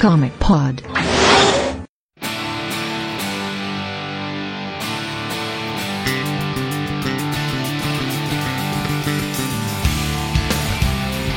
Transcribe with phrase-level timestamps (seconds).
[0.00, 0.82] Comic Pod.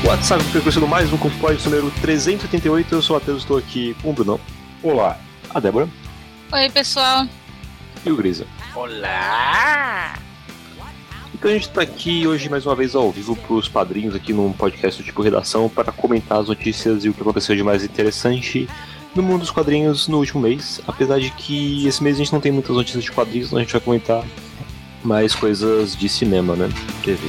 [0.02, 2.94] WhatsApp, que começando mais um Comic Pod número 388.
[2.94, 4.40] Eu sou o Matheus, estou aqui com o Brunão.
[4.82, 5.18] Olá.
[5.50, 5.86] A Débora.
[6.50, 7.26] Oi, pessoal.
[8.06, 8.46] E o Grisa.
[8.74, 10.23] Olá!
[11.44, 14.32] Então a gente está aqui hoje mais uma vez ao vivo para os padrinhos aqui
[14.32, 17.84] num podcast do tipo Redação para comentar as notícias e o que aconteceu de mais
[17.84, 18.66] interessante
[19.14, 20.80] no mundo dos quadrinhos no último mês.
[20.86, 23.60] Apesar de que esse mês a gente não tem muitas notícias de quadrinhos, então a
[23.60, 24.24] gente vai comentar
[25.04, 26.70] mais coisas de cinema, né?
[27.02, 27.20] TV.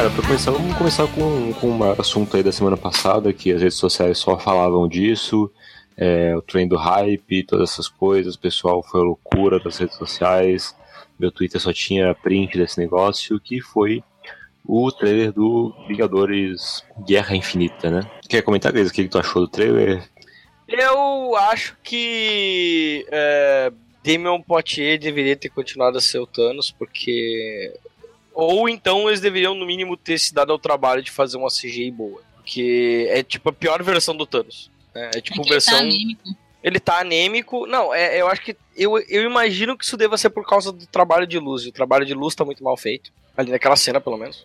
[0.00, 3.60] Cara, pra começar, vamos começar com, com um assunto aí da semana passada, que as
[3.60, 5.52] redes sociais só falavam disso,
[5.94, 9.96] é, o trem do hype, todas essas coisas, o pessoal foi a loucura das redes
[9.96, 10.74] sociais,
[11.18, 14.02] meu Twitter só tinha print desse negócio, que foi
[14.64, 18.10] o trailer do Vingadores Guerra Infinita, né?
[18.26, 20.02] Quer comentar, Cris, o que tu achou do trailer?
[20.66, 23.70] Eu acho que é,
[24.02, 27.74] Damian Poitier deveria ter continuado a ser o Thanos, porque.
[28.32, 31.90] Ou então eles deveriam, no mínimo, ter se dado ao trabalho de fazer uma CGI
[31.90, 32.22] boa.
[32.36, 34.70] Porque é tipo a pior versão do Thanos.
[34.94, 35.10] né?
[35.14, 35.74] É tipo Aqui versão.
[35.74, 36.28] tá anêmico.
[36.62, 37.66] Ele tá anêmico.
[37.66, 38.56] Não, é, eu acho que.
[38.76, 41.64] Eu, eu imagino que isso deva ser por causa do trabalho de luz.
[41.64, 43.10] E o trabalho de luz tá muito mal feito.
[43.36, 44.44] Ali naquela cena, pelo menos.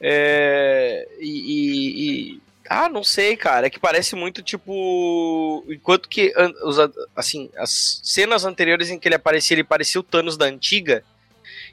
[0.00, 1.06] É.
[1.20, 1.28] E.
[1.28, 2.40] e- e-
[2.72, 3.66] ah, não sei, cara.
[3.66, 5.64] É que parece muito tipo.
[5.68, 6.32] Enquanto que.
[6.62, 6.76] Os,
[7.16, 11.02] assim, as cenas anteriores em que ele aparecia, ele parecia o Thanos da antiga.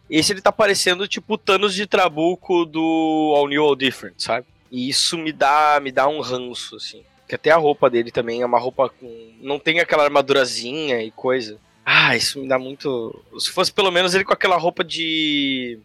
[0.10, 4.46] Esse ele tá parecendo tipo o Thanos de Trabuco do All New All Different, sabe?
[4.72, 7.04] E isso me dá, me dá um ranço, assim.
[7.28, 9.34] Que até a roupa dele também é uma roupa com.
[9.42, 11.60] Não tem aquela armadurazinha e coisa.
[11.86, 13.22] Ah, isso me dá muito.
[13.38, 15.80] Se fosse pelo menos ele com aquela roupa de.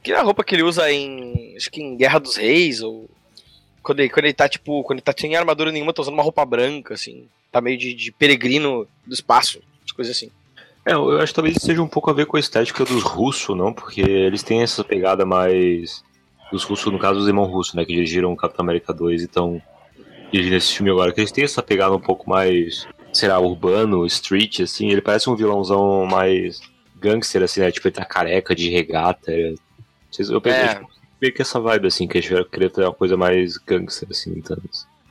[0.00, 1.54] Aquela roupa que ele usa em.
[1.56, 3.08] Acho que em Guerra dos Reis, ou.
[3.82, 4.82] Quando ele, quando ele tá, tipo.
[4.82, 7.28] Quando ele tá sem armadura nenhuma, tá usando uma roupa branca, assim.
[7.52, 9.60] Tá meio de, de peregrino do espaço.
[9.84, 10.30] As coisas assim.
[10.86, 13.56] É, eu acho que talvez seja um pouco a ver com a estética dos russos,
[13.56, 13.72] não?
[13.72, 16.02] Porque eles têm essa pegada mais.
[16.52, 17.84] Dos russos, no caso, os irmãos russos, né?
[17.84, 19.60] Que dirigiram Capitão América 2 e estão
[20.30, 21.12] dirigindo esse filme agora.
[21.12, 24.90] Que eles têm essa pegada um pouco mais, sei lá, urbano, street, assim.
[24.90, 26.60] Ele parece um vilãozão mais
[27.00, 27.70] gangster, assim, né?
[27.72, 29.32] Tipo, ele tá careca de regata.
[29.32, 30.74] Eu pensei, É.
[30.74, 30.90] tipo,
[31.20, 34.32] meio que essa vibe, assim, que eles tiveram- queria ter uma coisa mais gangster, assim,
[34.36, 34.56] então.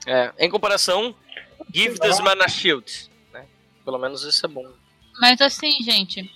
[0.06, 1.16] É, em comparação,
[1.73, 3.09] give this man a shield.
[3.33, 3.44] Né?
[3.83, 4.66] Pelo menos isso é bom.
[5.19, 6.29] Mas assim, gente,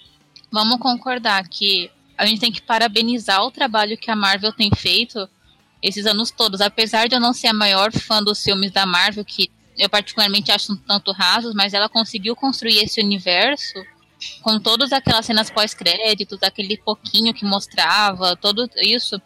[0.51, 5.29] vamos concordar que a gente tem que parabenizar o trabalho que a Marvel tem feito
[5.81, 6.61] esses anos todos.
[6.61, 10.51] Apesar de eu não ser a maior fã dos filmes da Marvel, que eu particularmente
[10.51, 13.75] acho um tanto rasos, mas ela conseguiu construir esse universo
[14.41, 19.21] com todas aquelas cenas pós-créditos, aquele pouquinho que mostrava, tudo isso,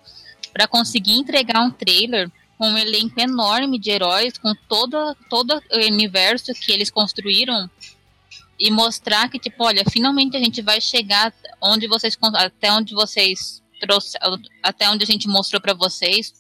[0.51, 5.77] para conseguir entregar um trailer com um elenco enorme de heróis, com todo, todo o
[5.77, 7.69] universo que eles construíram
[8.63, 13.59] e mostrar que, tipo, olha, finalmente a gente vai chegar onde vocês até onde vocês
[14.61, 16.31] até onde a gente mostrou pra vocês.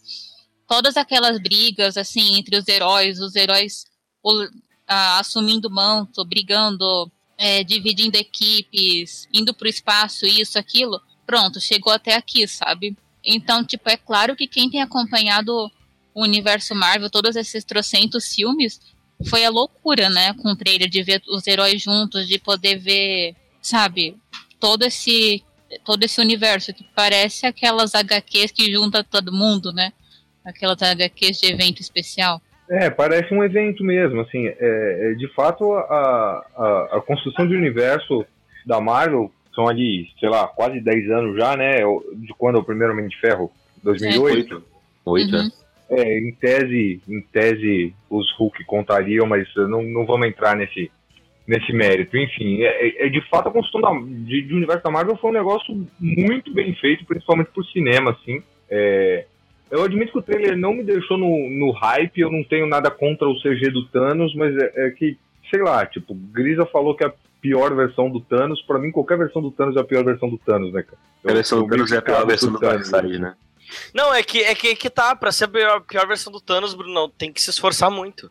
[0.67, 3.85] Todas aquelas brigas, assim, entre os heróis, os heróis
[4.23, 4.47] o-
[4.87, 11.01] ah, assumindo manto, brigando, é, dividindo equipes, indo pro espaço, isso, aquilo.
[11.25, 12.95] Pronto, chegou até aqui, sabe?
[13.23, 15.71] Então, tipo, é claro que quem tem acompanhado
[16.13, 18.79] o universo Marvel, todos esses trocentos filmes,
[19.29, 20.33] foi a loucura, né?
[20.41, 24.15] Com o trailer de ver os heróis juntos, de poder ver, sabe,
[24.59, 25.43] todo esse
[25.85, 29.93] todo esse universo que parece aquelas HQs que junta todo mundo, né?
[30.43, 32.41] Aquelas HQs de evento especial.
[32.69, 37.55] É, parece um evento mesmo, assim, é, é, de fato a, a, a construção de
[37.55, 38.25] universo
[38.65, 41.79] da Marvel são ali, sei lá, quase 10 anos já, né,
[42.15, 43.51] de quando é o primeiro Homem de Ferro,
[43.83, 44.63] 2008,
[45.05, 45.51] Oito, Uhum.
[45.91, 46.01] Né?
[46.01, 50.89] é, em tese, em tese os Hulk contariam, mas não, não vamos entrar nesse,
[51.47, 54.91] nesse mérito, enfim, é, é- é de fato a construção da, de, de universo da
[54.91, 59.25] Marvel foi um negócio muito bem feito, principalmente por cinema, assim, é,
[59.69, 62.91] eu admito que o trailer não me deixou no, no hype, eu não tenho nada
[62.91, 65.17] contra o CG do Thanos, mas é, é que,
[65.49, 69.17] sei lá, tipo, Grisa falou que é a pior versão do Thanos, pra mim qualquer
[69.17, 70.97] versão do Thanos é a pior versão do Thanos, né, cara?
[71.25, 73.33] A versão Eu- do eu Thanos é a pior versão do Darkseid, né?
[73.93, 76.73] Não, é que, é que, que tá, pra ser a pior, pior versão do Thanos,
[76.73, 78.29] Bruno, tem que se esforçar muito.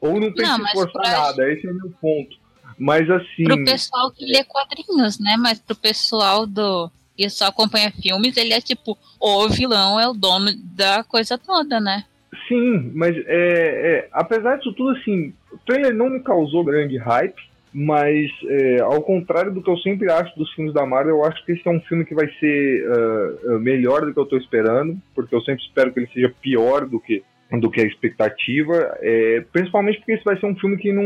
[0.00, 2.36] Ou não tem Não, que mas forçar pra- nada, esse é o meu ponto.
[2.78, 3.44] Mas assim.
[3.44, 5.36] Pro pessoal que lê quadrinhos, né?
[5.38, 6.90] Mas pro pessoal do.
[7.16, 11.80] que só acompanha filmes, ele é tipo, o vilão é o dono da coisa toda,
[11.80, 12.04] né?
[12.48, 17.40] Sim, mas é, é, apesar disso tudo, assim, o trailer não me causou grande hype,
[17.78, 21.44] mas é, ao contrário do que eu sempre acho dos filmes da Marvel, eu acho
[21.44, 24.96] que esse é um filme que vai ser ah, melhor do que eu tô esperando,
[25.14, 27.22] porque eu sempre espero que ele seja pior do que
[27.60, 31.04] do que a expectativa, é, principalmente porque esse vai ser um filme que não,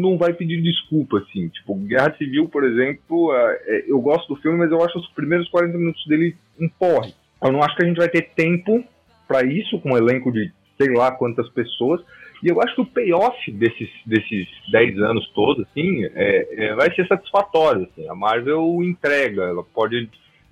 [0.00, 4.40] não vai pedir desculpa, assim, tipo, Guerra Civil, por exemplo, ah, é, eu gosto do
[4.40, 7.12] filme, mas eu acho os primeiros 40 minutos dele um porre.
[7.44, 8.82] Eu não acho que a gente vai ter tempo
[9.28, 10.50] para isso, com um elenco de
[10.80, 12.00] sei lá quantas pessoas.
[12.42, 16.94] E eu acho que o payoff desses, desses 10 anos todos, assim, é, é, vai
[16.94, 17.88] ser satisfatório.
[17.90, 18.08] Assim.
[18.08, 20.08] A Marvel entrega, ela pode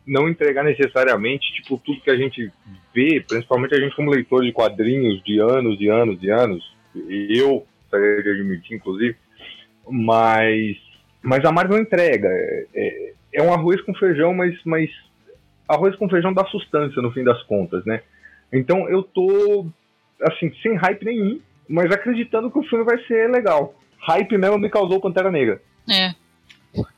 [0.06, 2.50] não entregar necessariamente tipo tudo que a gente
[2.94, 7.66] vê, principalmente a gente como leitor de quadrinhos de anos e anos e anos, eu
[7.82, 9.16] gostaria de admitir, inclusive,
[9.88, 10.76] mas,
[11.22, 12.28] mas a Marvel entrega.
[12.28, 14.88] É, é, é um arroz com feijão, mas, mas
[15.68, 18.02] arroz com feijão dá sustância no fim das contas, né?
[18.52, 19.66] Então eu tô
[20.22, 23.74] assim, sem hype nenhum, mas acreditando que o filme vai ser legal.
[24.00, 25.60] Hype mesmo me causou Pantera Negra.
[25.88, 26.14] É.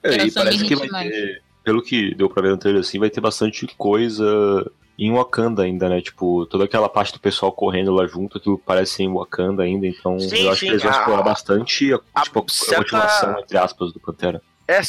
[0.02, 1.10] É, e parece que vai mais.
[1.10, 5.62] ter, pelo que deu pra ver no trailer assim, vai ter bastante coisa em Wakanda
[5.62, 6.00] ainda, né?
[6.00, 9.86] Tipo, toda aquela parte do pessoal correndo lá junto, aquilo parece ser em Wakanda ainda,
[9.86, 12.44] então Sim, eu acho sim, que eles vão a- explorar bastante a, a tipo, a
[12.52, 14.42] certa- continuação, entre aspas, do Pantera.
[14.66, 14.80] É,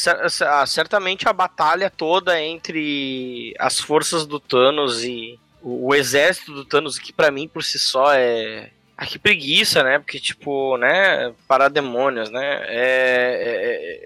[0.47, 6.65] ah, certamente a batalha toda entre as forças do Thanos e o, o exército do
[6.65, 8.71] Thanos, que pra mim por si só é.
[9.01, 9.97] Ah, que preguiça, né?
[9.97, 11.33] Porque, tipo, né?
[11.47, 12.63] Parademônios, né?
[12.67, 14.03] É.
[14.03, 14.05] é,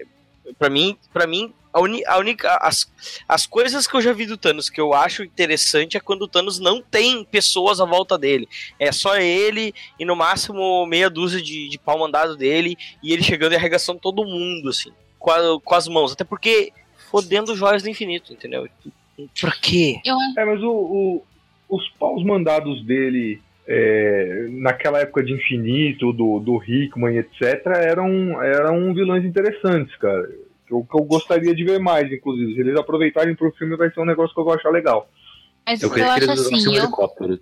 [0.50, 2.56] é pra mim, pra mim a, uni- a única.
[2.62, 2.88] As,
[3.28, 6.28] as coisas que eu já vi do Thanos que eu acho interessante é quando o
[6.28, 8.48] Thanos não tem pessoas à volta dele.
[8.78, 13.22] É só ele e no máximo meia dúzia de, de pau mandado dele e ele
[13.24, 16.12] chegando e arregaçando todo mundo, assim com, a- com as mãos.
[16.12, 16.72] Até porque
[17.10, 18.68] fodendo joias do infinito, entendeu?
[19.40, 20.00] Pra quê?
[20.38, 21.24] É, mas o, o-
[21.68, 28.92] os paus mandados dele é, naquela época de infinito, do, do Hickman, etc., eram, eram
[28.92, 30.28] vilões interessantes, cara.
[30.66, 32.54] Que eu, que eu gostaria de ver mais, inclusive.
[32.54, 35.08] Se eles aproveitarem pro filme, vai ser um negócio que eu vou achar legal.
[35.66, 37.40] mas Eu eu, acho assim, um eu, helicóptero.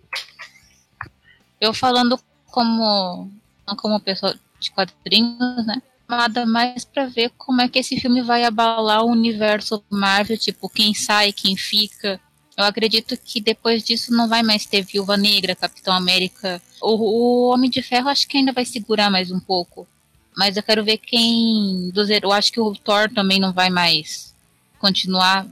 [1.60, 3.30] eu falando como
[3.66, 5.82] não como pessoa de quadrinhos, né?
[6.08, 10.68] Nada mais pra ver como é que esse filme vai abalar o universo Marvel, tipo,
[10.68, 12.20] quem sai, quem fica.
[12.62, 16.62] Eu acredito que depois disso não vai mais ter Viúva Negra, Capitão América.
[16.80, 19.86] O, o Homem de Ferro acho que ainda vai segurar mais um pouco.
[20.36, 21.90] Mas eu quero ver quem.
[21.90, 24.34] Dos, eu acho que o Thor também não vai mais
[24.78, 25.46] continuar.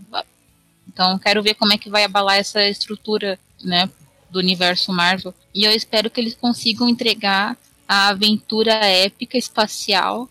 [0.89, 3.91] Então quero ver como é que vai abalar essa estrutura, né?
[4.31, 5.35] Do universo Marvel.
[5.55, 10.29] E eu espero que eles consigam entregar a aventura épica espacial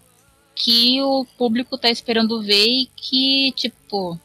[0.55, 4.19] que o público tá esperando ver e que, tipo,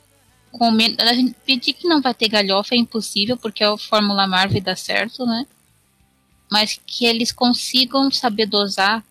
[0.56, 3.76] com men- a gente pedir que não vai ter galhofa é impossível, porque é o
[3.76, 5.46] Fórmula Marvel dá certo, né?
[6.50, 9.04] Mas que eles consigam saber dosar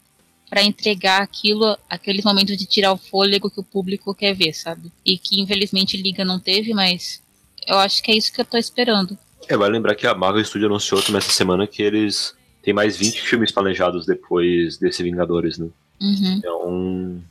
[0.50, 4.89] para entregar aquilo, aqueles momentos de tirar o fôlego que o público quer ver, sabe?
[5.05, 7.21] E que infelizmente Liga não teve, mas
[7.67, 9.17] eu acho que é isso que eu tô esperando.
[9.50, 12.95] É, vale lembrar que a Marvel Studios anunciou também essa semana que eles têm mais
[12.95, 15.67] 20 filmes planejados depois desse Vingadores, né?
[16.00, 16.33] Uhum.
[16.38, 17.23] Então,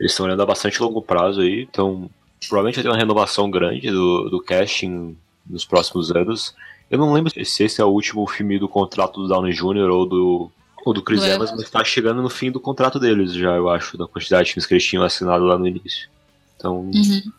[0.00, 2.08] eles estão olhando a bastante longo prazo aí, então
[2.48, 5.16] provavelmente vai ter uma renovação grande do, do casting
[5.48, 6.54] nos próximos anos.
[6.90, 9.90] Eu não lembro se esse é o último filme do contrato do Downey Jr.
[9.90, 10.50] ou do,
[10.84, 13.96] ou do Chris Evans, mas tá chegando no fim do contrato deles já, eu acho,
[13.96, 16.08] da quantidade de filmes que eles tinham assinado lá no início.
[16.56, 17.32] Então, Uhum.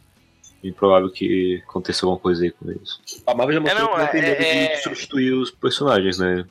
[0.69, 2.99] É provável que aconteça alguma coisa aí com eles.
[3.25, 6.17] A Marvel já mostrou não, que não tem é- medo é- de substituir os personagens,
[6.17, 6.45] né?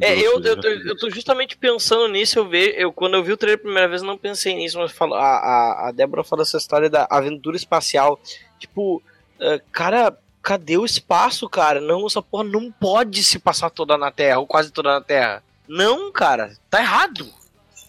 [0.00, 3.32] É, eu, eu, tô, eu tô justamente pensando nisso, eu ver, eu quando eu vi
[3.32, 6.24] o trailer a primeira vez eu não pensei nisso, mas falo, a, a, a Débora
[6.24, 8.20] falou essa história da aventura espacial.
[8.58, 9.02] Tipo,
[9.40, 11.80] eh, cara, cadê o espaço, cara?
[11.80, 15.42] Não, essa porra não pode se passar toda na Terra, ou quase toda na Terra.
[15.68, 17.26] Não, cara, tá errado.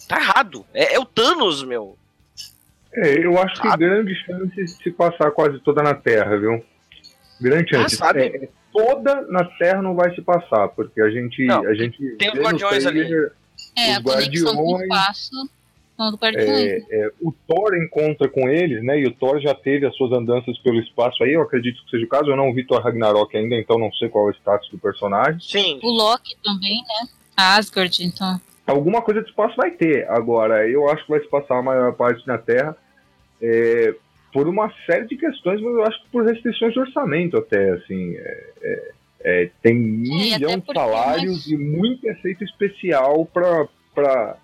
[0.07, 0.65] Tá errado.
[0.73, 1.97] É, é o Thanos, meu.
[2.95, 3.85] É, eu acho que Sabe?
[3.85, 6.63] grande chance de se passar quase toda na Terra, viu?
[7.41, 7.95] Grande Ah, chance.
[7.95, 8.21] sabe?
[8.21, 11.45] É, toda na Terra não vai se passar, porque a gente.
[11.45, 13.01] Não, a gente tem os Guardiões ali.
[13.75, 15.29] É, Os a com o Guardiões-
[16.19, 16.49] Guardiões.
[16.49, 18.99] É, é, o Thor encontra com eles, né?
[18.99, 22.05] E o Thor já teve as suas andanças pelo espaço aí, eu acredito que seja
[22.05, 22.29] o caso.
[22.29, 25.39] Eu não vi Thor Ragnarok ainda, então não sei qual é o status do personagem.
[25.39, 25.79] Sim.
[25.83, 27.09] O Loki também, né?
[27.37, 28.39] A Asgard, então.
[28.65, 30.07] Alguma coisa de espaço vai ter.
[30.09, 32.75] Agora, eu acho que vai se passar a maior parte na Terra
[33.43, 33.93] é,
[34.31, 38.15] por uma série de questões, mas eu acho que por restrições de orçamento até, assim.
[38.15, 38.91] é, é,
[39.25, 44.37] é, tem até milhão de salários e muito efeito especial para pra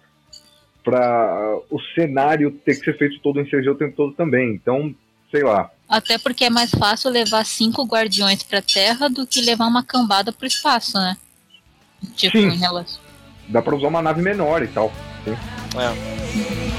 [1.70, 4.54] o cenário ter que ser feito todo em CG o tempo todo também.
[4.54, 4.96] Então,
[5.30, 5.70] sei lá.
[5.88, 10.32] Até porque é mais fácil levar cinco guardiões pra Terra do que levar uma cambada
[10.32, 11.18] pro espaço, né?
[12.16, 12.48] Tipo, Sim.
[12.48, 13.02] em relação.
[13.50, 14.92] Dá pra usar uma nave menor e tal.
[15.76, 15.98] Half
[16.34, 16.79] the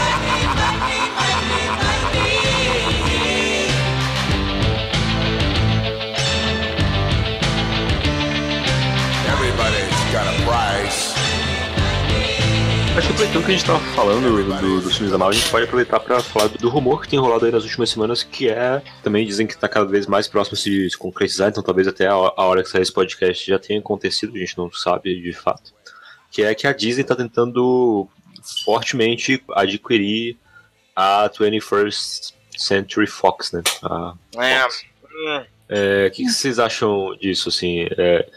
[13.11, 15.99] aproveitando que a gente tava falando do, dos filmes da Marvel, a gente pode aproveitar
[15.99, 19.45] pra falar do rumor que tem rolado aí nas últimas semanas, que é, também dizem
[19.45, 22.63] que tá cada vez mais próximo de se, concretizar, então talvez até a, a hora
[22.63, 25.73] que sair esse podcast já tenha acontecido, a gente não sabe de fato.
[26.31, 28.07] Que é que a Disney tá tentando
[28.63, 30.37] fortemente adquirir
[30.95, 33.61] a 21st Century Fox, né?
[33.83, 34.61] A É.
[34.61, 34.85] Fox.
[35.67, 38.29] É, O que, que vocês acham disso, assim, é, é,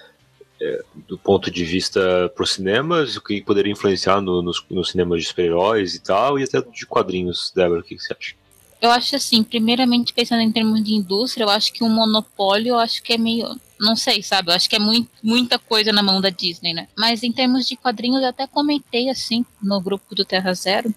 [0.95, 5.23] do ponto de vista para os cinemas, o que poderia influenciar no, nos, nos cinemas
[5.23, 8.35] de super-heróis e tal, e até de quadrinhos, Débora, o que, que você acha?
[8.81, 12.79] Eu acho assim, primeiramente pensando em termos de indústria, eu acho que um monopólio, eu
[12.79, 13.49] acho que é meio.
[13.81, 14.51] Não sei, sabe?
[14.51, 16.87] Eu acho que é muito, muita coisa na mão da Disney, né?
[16.97, 20.95] Mas em termos de quadrinhos, eu até comentei assim no grupo do Terra Zero.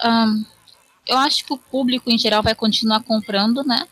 [0.00, 0.42] Ahn,
[1.06, 3.86] eu acho que o público em geral vai continuar comprando, né?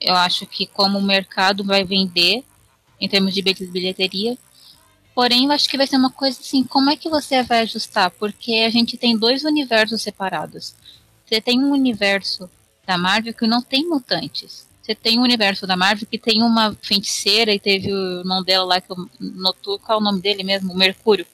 [0.00, 2.42] Eu acho que como o mercado vai vender
[3.00, 4.36] em termos de bilhe- bilheteria.
[5.18, 8.08] Porém, eu acho que vai ser uma coisa assim, como é que você vai ajustar?
[8.08, 10.76] Porque a gente tem dois universos separados.
[11.26, 12.48] Você tem um universo
[12.86, 14.68] da Marvel que não tem mutantes.
[14.80, 18.64] Você tem um universo da Marvel que tem uma feiticeira e teve o nome dela
[18.64, 20.72] lá que eu notou, qual é o nome dele mesmo?
[20.72, 21.26] Mercúrio.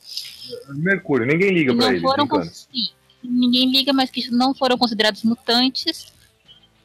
[0.68, 2.00] Mercúrio, ninguém liga que pra não ele.
[2.00, 2.88] foram sim,
[3.22, 6.10] ninguém liga, mas que não foram considerados mutantes.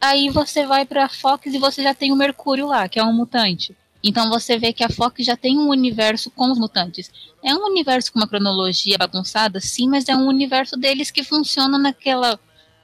[0.01, 3.13] Aí você vai pra Fox e você já tem o Mercúrio lá, que é um
[3.13, 3.73] mutante.
[4.03, 7.11] Então você vê que a Fox já tem um universo com os mutantes.
[7.43, 11.77] É um universo com uma cronologia bagunçada, sim, mas é um universo deles que funciona
[11.77, 12.39] naquela,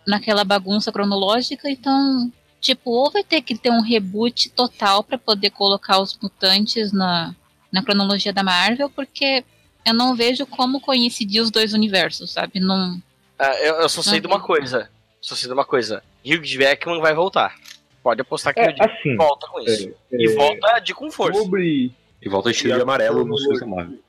[0.06, 1.70] naquela bagunça cronológica.
[1.70, 6.92] Então, tipo, ou vai ter que ter um reboot total pra poder colocar os mutantes
[6.92, 7.34] na,
[7.72, 9.44] na cronologia da Marvel, porque
[9.86, 12.60] eu não vejo como coincidir os dois universos, sabe?
[12.60, 13.02] Não.
[13.40, 14.90] Ah, eu, eu só sei de uma coisa.
[15.22, 16.04] Só sei de uma coisa.
[16.26, 17.56] Hugh Jackman vai voltar.
[18.06, 19.90] Pode apostar que É, o assim, volta com isso.
[20.14, 21.40] é, e é, volta de com força.
[21.42, 24.00] Sobre, E volta vestido E a de amarelo no cronologia- filme da Marvel.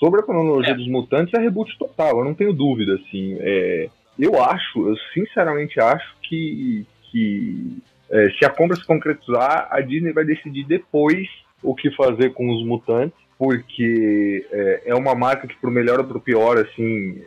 [0.00, 0.74] sobre a cronologia É.
[0.76, 3.36] dos mutantes, é reboot total, eu não tenho dúvida, assim.
[3.38, 7.78] É, eu acho, eu sinceramente acho que, que
[8.10, 11.28] é, se a compra se concretizar, a Disney vai decidir depois
[11.62, 16.04] o que fazer com os mutantes, porque é, é uma marca que, por melhor ou
[16.06, 17.22] por pior, assim,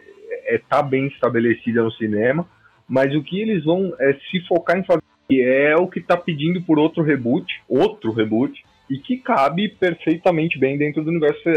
[0.45, 2.45] é, tá bem estabelecida no cinema,
[2.85, 6.17] mas o que eles vão é se focar em fazer que é o que tá
[6.17, 8.51] pedindo por outro reboot, outro reboot,
[8.89, 11.51] e que cabe perfeitamente bem dentro do universo é,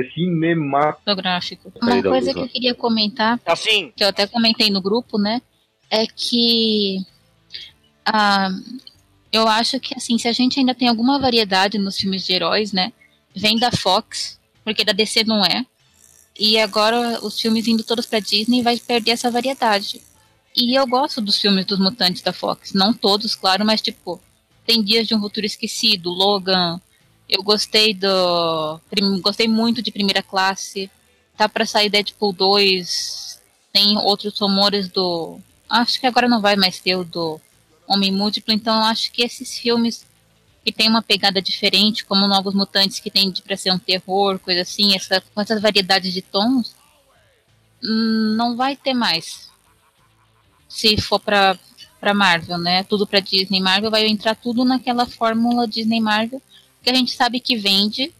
[0.00, 1.70] é, cinematográfico.
[1.70, 1.94] Fotográfico.
[1.94, 5.40] Aí Uma coisa que eu queria comentar, Assim, que eu até comentei no grupo, né?
[5.88, 6.98] É que.
[8.04, 8.48] ah,
[9.32, 12.72] eu acho que, assim, se a gente ainda tem alguma variedade nos filmes de heróis,
[12.72, 12.92] né?
[13.36, 15.64] Vem da Fox, porque da DC não é.
[16.38, 20.00] E agora os filmes indo todos pra Disney vai perder essa variedade.
[20.56, 22.72] E eu gosto dos filmes dos mutantes da Fox.
[22.72, 24.20] Não todos, claro, mas tipo,
[24.64, 26.80] tem Dias de um Futuro Esquecido, Logan.
[27.28, 28.80] Eu gostei do.
[29.20, 30.90] Gostei muito de primeira classe.
[31.36, 33.40] Tá pra sair Deadpool 2.
[33.72, 35.38] Tem outros rumores do.
[35.68, 37.40] Acho que agora não vai mais ter o do
[37.86, 40.06] Homem Múltiplo, então acho que esses filmes
[40.64, 44.62] que tem uma pegada diferente, como Novos Mutantes, que tem pra ser um terror, coisa
[44.62, 46.74] assim, essa, com essas variedades de tons,
[47.82, 49.50] hum, não vai ter mais.
[50.74, 51.56] Se for pra,
[52.00, 52.82] pra Marvel, né?
[52.82, 56.42] Tudo pra Disney Marvel, vai entrar tudo naquela fórmula Disney Marvel,
[56.82, 58.12] que a gente sabe que vende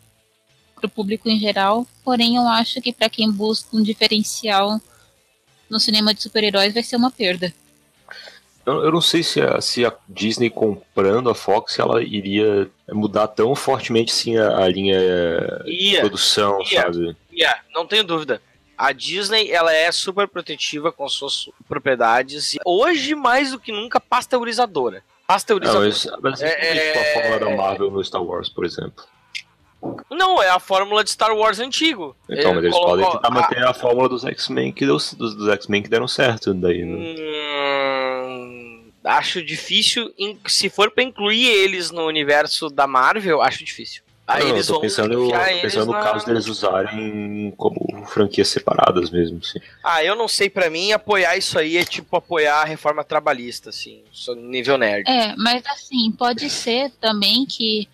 [0.77, 4.81] pro público em geral, porém eu acho que pra quem busca um diferencial
[5.69, 7.53] no cinema de super-heróis vai ser uma perda.
[8.65, 13.27] Eu, eu não sei se a, se a Disney comprando a Fox ela iria mudar
[13.27, 14.99] tão fortemente assim a, a linha
[15.65, 16.83] de ia, produção, ia.
[16.83, 17.17] sabe?
[17.33, 18.41] ia, não tenho dúvida.
[18.77, 22.55] A Disney, ela é super protetiva com suas propriedades.
[22.55, 24.97] e Hoje, mais do que nunca, pasteurizadora.
[24.99, 25.87] Não, Pasteurizadora.
[25.89, 29.05] mas, mas É, é, tipo a é- fórmula da Marvel no Star Wars, por exemplo.
[30.11, 32.17] Não, é a fórmula de Star Wars antigo.
[32.29, 35.13] Então, É, mas eles podem tentar a- manter a fórmula dos X-Men que, deu, dos,
[35.15, 37.15] dos X-Men que deram certo daí, né?
[37.19, 40.13] Hum, acho difícil.
[40.47, 44.03] Se for pra incluir eles no universo da Marvel, acho difícil.
[44.27, 45.29] Aí Não, eu eles tô pensando,
[45.61, 49.59] pensando no na- caso deles usarem como franquias separadas mesmo, assim.
[49.83, 53.69] Ah, eu não sei, pra mim apoiar isso aí é tipo apoiar a reforma trabalhista,
[53.69, 55.07] assim, só nível nerd.
[55.07, 57.87] É, mas assim, pode ser também que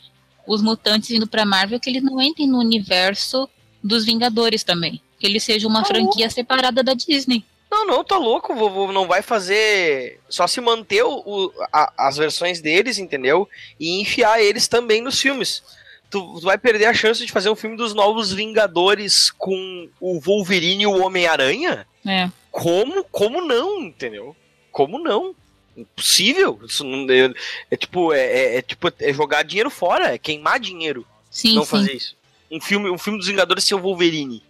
[0.47, 3.49] os mutantes indo pra Marvel, que eles não entrem no universo
[3.83, 5.03] dos Vingadores também.
[5.19, 7.45] Que ele seja uma Tá franquia separada da Disney.
[7.71, 10.19] Não, não, tá louco, vovô, não vai fazer.
[10.29, 13.49] Só se manter o, o- a- as versões deles, entendeu?
[13.79, 15.63] E enfiar eles também nos filmes.
[16.11, 20.19] Tu, tu vai perder a chance de fazer um filme dos novos Vingadores com o
[20.21, 21.87] Wolverine e o Homem-Aranha?
[22.07, 22.29] É.
[22.51, 23.05] Como?
[23.05, 24.35] Como não, entendeu?
[24.73, 25.35] Como não?
[25.77, 26.61] Impossível.
[26.67, 27.33] Isso não é,
[27.71, 31.63] é tipo, é, é- é tipo é jogar dinheiro fora, é queimar dinheiro Sim, não
[31.63, 31.71] sim.
[31.71, 32.17] fazer isso.
[32.51, 34.43] Um filme, um filme dos Vingadores sem o Wolverine.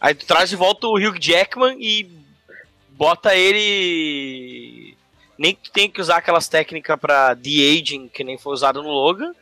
[0.00, 2.10] Aí tu traz de volta o Hugh Jackman e
[2.90, 4.96] bota ele.
[5.38, 8.90] Nem que tu tem que usar aquelas técnicas pra de-aging que nem foi usado no
[8.90, 9.32] Logan.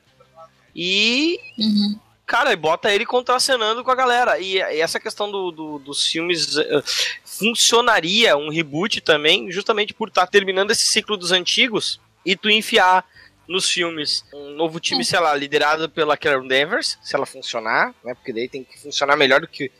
[0.80, 1.98] E, Uhum.
[2.24, 4.38] cara, bota ele contracenando com a galera.
[4.38, 6.82] E, e essa questão do, do- dos filmes eh,
[7.24, 13.04] funcionaria um reboot também, justamente por estar terminando esse ciclo dos antigos e tu enfiar
[13.48, 18.14] nos filmes um novo time, sei lá, liderado pela Carol Danvers, se ela funcionar, né?
[18.14, 19.72] Porque daí tem que funcionar melhor do que,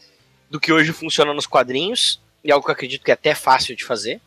[0.50, 3.76] do que hoje funciona nos quadrinhos, e algo que eu acredito que é até fácil
[3.76, 4.21] de fazer.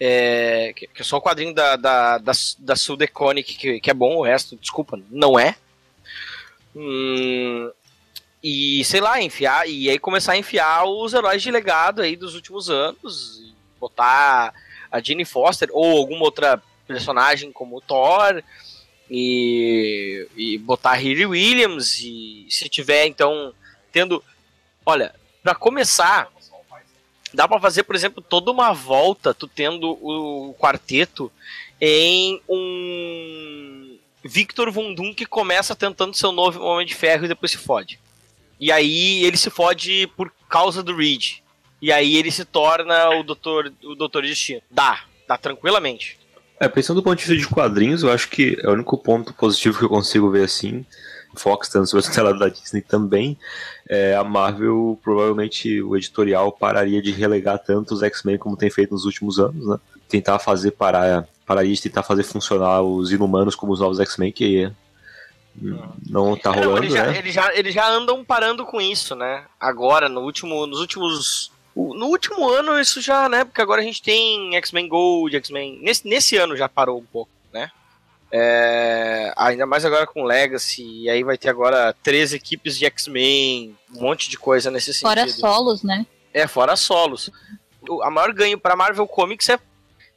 [0.00, 3.90] É, que, que é só o quadrinho da, da, da, da Sue DeConnick que, que
[3.90, 5.56] é bom, o resto, desculpa, não é.
[6.80, 7.72] Hum,
[8.40, 12.36] e sei lá, enfiar, e aí começar a enfiar os heróis de legado aí dos
[12.36, 14.54] últimos anos, e botar
[14.88, 18.40] a Jane Foster ou alguma outra personagem como o Thor,
[19.10, 23.52] e, e botar a Williams, e se tiver então
[23.90, 24.22] tendo.
[24.86, 25.12] Olha,
[25.42, 26.30] para começar,
[27.34, 31.30] dá para fazer, por exemplo, toda uma volta, tu tendo o quarteto
[31.80, 33.87] em um
[34.28, 37.58] Victor Von Doom que começa tentando ser o novo Homem de Ferro e depois se
[37.58, 37.98] fode.
[38.60, 41.38] E aí ele se fode por causa do Reed.
[41.80, 44.60] E aí ele se torna o Doutor, o Doutor Destino.
[44.70, 46.18] Dá, dá tranquilamente.
[46.60, 49.32] É, pensando do ponto de vista de quadrinhos, eu acho que é o único ponto
[49.32, 50.84] positivo que eu consigo ver assim.
[51.36, 53.38] Fox, tanto sobre a da Disney também,
[53.88, 58.92] é, a Marvel, provavelmente o editorial pararia de relegar tanto os X-Men como tem feito
[58.92, 59.78] nos últimos anos, né?
[60.08, 64.70] Tentar fazer parar, parar isso, tentar fazer funcionar os Inumanos como os novos X-Men, que
[66.06, 67.18] não tá É, não, rolando, eles, já, né?
[67.18, 69.44] eles, já, eles já andam parando com isso, né?
[69.58, 71.50] Agora, no último, nos últimos.
[71.74, 73.44] No último ano, isso já, né?
[73.44, 75.78] Porque agora a gente tem X-Men Gold, X-Men.
[75.80, 77.70] Nesse, nesse ano já parou um pouco, né?
[78.30, 83.74] É, ainda mais agora com Legacy, e aí vai ter agora três equipes de X-Men,
[83.96, 85.08] um monte de coisa nesse sentido.
[85.08, 86.04] Fora solos, né?
[86.34, 87.30] É, fora solos.
[87.88, 89.58] O a maior ganho para Marvel Comics é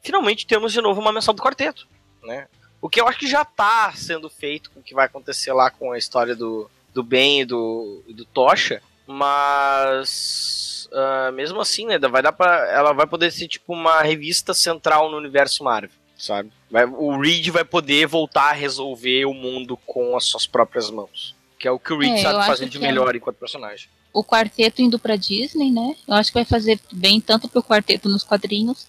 [0.01, 1.87] finalmente termos de novo uma mensal do quarteto,
[2.23, 2.47] né?
[2.81, 5.69] O que eu acho que já tá sendo feito com o que vai acontecer lá
[5.69, 11.97] com a história do, do Ben e do, do Tocha, mas ah, mesmo assim, né,
[11.99, 16.51] vai dar para ela vai poder ser tipo uma revista central no universo Marvel, sabe?
[16.69, 21.35] Vai- o Reed vai poder voltar a resolver o mundo com as suas próprias mãos,
[21.59, 22.81] que é o que o Reed É, sabe fazer de é.
[22.81, 23.89] melhor enquanto personagem.
[24.13, 25.95] O quarteto indo pra Disney, né?
[26.07, 28.85] Eu acho que vai fazer bem tanto pro quarteto nos quadrinhos,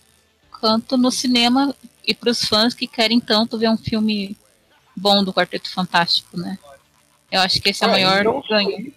[0.63, 1.75] quanto no cinema
[2.07, 4.37] e pros fãs que querem tanto ver um filme
[4.97, 6.57] bom do Quarteto Fantástico, né?
[7.33, 8.93] Eu acho que esse é o Ah, maior e não só ganho.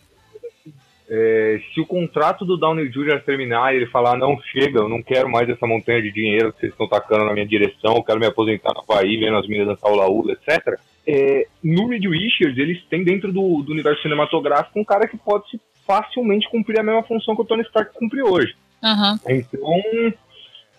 [1.10, 3.24] É, se o contrato do Downey Jr.
[3.26, 6.60] terminar e ele falar, não chega, eu não quero mais essa montanha de dinheiro que
[6.60, 9.70] vocês estão tacando na minha direção, eu quero me aposentar no Havaí, vendo as meninas
[9.70, 10.80] dançar o laúdo, etc.
[11.08, 15.60] É, no Reed Richards, eles têm dentro do, do universo cinematográfico um cara que pode
[15.88, 18.56] facilmente cumprir a mesma função que o Tony Stark cumpre hoje.
[18.84, 19.20] Aham.
[19.28, 20.14] Então,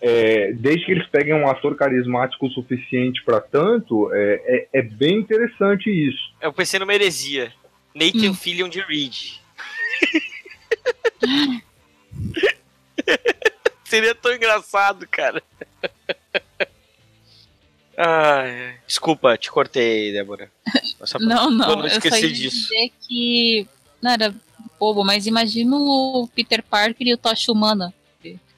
[0.01, 4.81] é, desde que eles peguem um ator carismático o suficiente para tanto, é, é, é
[4.81, 6.19] bem interessante isso.
[6.41, 7.51] Eu pensei numa heresia.
[7.95, 8.33] Nathan Hum.
[8.35, 9.15] Fillion de Reed.
[13.85, 15.41] Seria tão engraçado, cara.
[17.97, 20.51] Ai, desculpa, te cortei, Débora.
[20.97, 22.57] Pra- Não, eu não, não eu só esqueci ia disso.
[22.69, 23.67] dizer que.
[24.01, 24.35] Não era
[24.79, 27.91] bobo, mas imagina o Peter Parker e o Tocha Humana.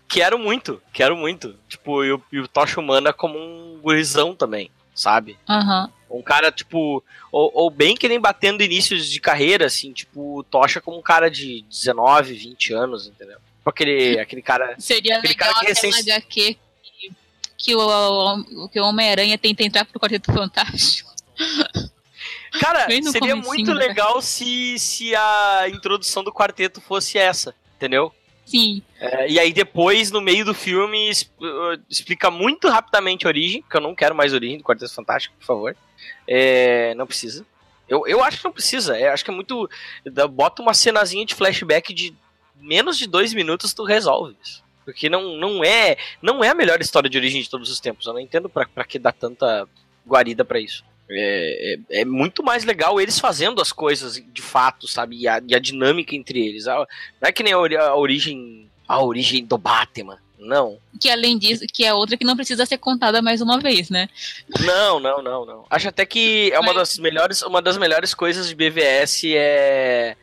[0.10, 1.56] Quero muito, quero muito.
[1.69, 5.38] Tipo, e o, e o Tocha Humana como um gurizão também, sabe?
[5.48, 5.89] Aham.
[6.10, 10.43] Um cara, tipo, ou, ou bem que nem batendo inícios de carreira, assim, tipo, o
[10.43, 13.38] Tocha como um cara de 19, 20 anos, entendeu?
[13.58, 14.76] Tipo aquele, aquele cara.
[14.80, 17.12] Seria Aquele legal cara que recém- HQ que,
[17.56, 21.10] que o, que o Homem-Aranha tenta entrar pro Quarteto Fantástico.
[22.60, 23.88] Cara, seria muito né?
[23.88, 28.12] legal se, se a introdução do quarteto fosse essa, entendeu?
[28.49, 33.63] Sim, É, e aí depois, no meio do filme, uh, explica muito rapidamente a origem,
[33.69, 35.75] que eu não quero mais origem do Quarteto Fantástico, por favor.
[36.27, 37.45] É, não precisa.
[37.88, 38.97] Eu, eu acho que não precisa.
[38.97, 39.69] É, acho que é muito.
[40.05, 42.13] dá- Bota uma cenazinha de flashback de
[42.59, 44.63] menos de dois minutos, tu resolve isso.
[44.85, 48.05] Porque não, não é não é a melhor história de origem de todos os tempos.
[48.07, 49.67] Eu não entendo pra que dar tanta
[50.07, 50.83] guarida pra isso.
[51.12, 55.17] É, é, é muito mais legal eles fazendo as coisas de fato, sabe?
[55.17, 56.67] E a, e a dinâmica entre eles.
[56.67, 56.76] A-
[57.22, 58.67] não é que nem a, a origem.
[58.88, 60.17] A origem do Batman.
[60.39, 60.78] Não.
[61.02, 64.08] que além disso, que é outra que não precisa ser contada mais uma vez, né?
[64.62, 65.65] Não, não, não, não.
[65.69, 70.15] Acho até que é uma das melhores, uma das melhores coisas de BVS é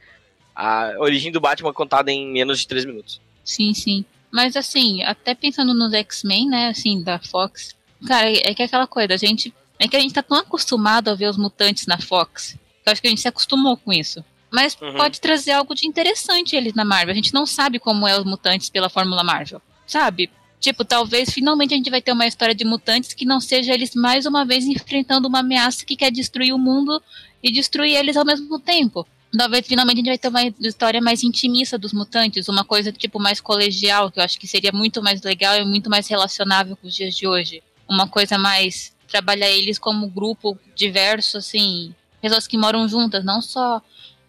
[0.55, 3.21] a origem do Batman contada em menos de 3 minutos.
[3.45, 4.05] Sim, sim.
[4.33, 7.77] Mas assim, até pensando nos X-Men, né, assim, da Fox,
[8.09, 9.53] cara, é que é aquela coisa, a gente.
[9.79, 12.93] É que a gente tá tão acostumado a ver os mutantes na Fox, que eu
[12.93, 14.25] acho que a gente se acostumou com isso.
[14.51, 14.95] Mas Uhum.
[14.95, 17.13] pode trazer algo de interessante eles na Marvel.
[17.13, 19.61] A gente não sabe como é os mutantes pela Fórmula Marvel.
[19.87, 20.31] Sabe?
[20.59, 23.95] Tipo, talvez finalmente a gente vai ter uma história de mutantes que não seja eles
[23.95, 27.03] mais uma vez enfrentando uma ameaça que quer destruir o mundo
[27.43, 29.07] e destruir eles ao mesmo tempo.
[29.37, 33.21] Talvez finalmente a gente vai ter uma história mais intimista dos mutantes, uma coisa tipo
[33.21, 36.87] mais colegial, que eu acho que seria muito mais legal e muito mais relacionável com
[36.87, 37.63] os dias de hoje.
[37.89, 43.81] Uma coisa mais trabalhar eles como grupo diverso, assim, pessoas que moram juntas, não só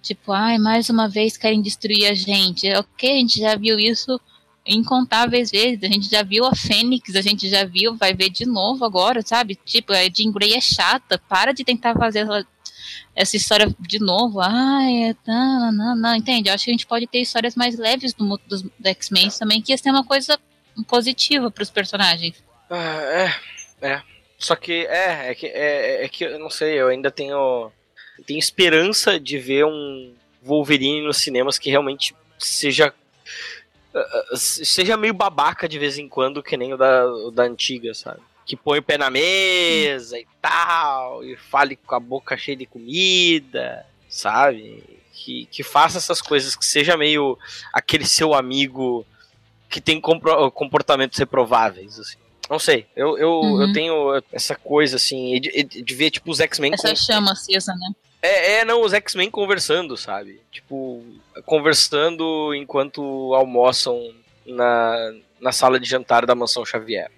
[0.01, 2.71] tipo, ai, mais uma vez querem destruir a gente.
[2.75, 4.19] Ok, a gente já viu isso
[4.65, 8.45] incontáveis vezes, a gente já viu a Fênix, a gente já viu, vai ver de
[8.45, 9.57] novo agora, sabe?
[9.65, 12.45] Tipo, a Jean Grey é chata, para de tentar fazer ela
[13.15, 14.39] essa história de novo.
[14.41, 16.49] Ai, não, não, não, entende?
[16.49, 19.29] Eu acho que a gente pode ter histórias mais leves do, mu- dos, do X-Men
[19.29, 20.37] também, que ia ser uma coisa
[20.87, 22.35] positiva para os personagens.
[22.69, 23.35] Ah, é,
[23.81, 24.01] é.
[24.37, 27.71] Só que é, é que é, é que eu não sei, eu ainda tenho
[28.25, 32.93] tenho esperança de ver um Wolverine nos cinemas que realmente seja
[33.93, 37.43] ah, ah, seja meio babaca de vez em quando, que nem o da, o da
[37.43, 38.21] antiga, sabe?
[38.45, 42.65] Que põe o pé na mesa e tal, e fale com a boca cheia de
[42.65, 44.83] comida, sabe?
[45.13, 47.37] Que, que faça essas coisas, que seja meio
[47.73, 49.05] aquele seu amigo
[49.69, 52.17] que tem comportamentos reprováveis, assim.
[52.49, 53.61] Não sei, eu, eu, Uhum.
[53.61, 56.73] eu tenho essa coisa, assim, de, de- ver, tipo, os X-Men...
[56.73, 57.91] Essa com- chama acesa, né?
[58.21, 60.41] é, é, não, os X-Men conversando, sabe?
[60.51, 61.03] Tipo,
[61.45, 64.13] conversando enquanto almoçam
[64.45, 64.95] na,
[65.41, 67.11] na sala de jantar da mansão Xavier.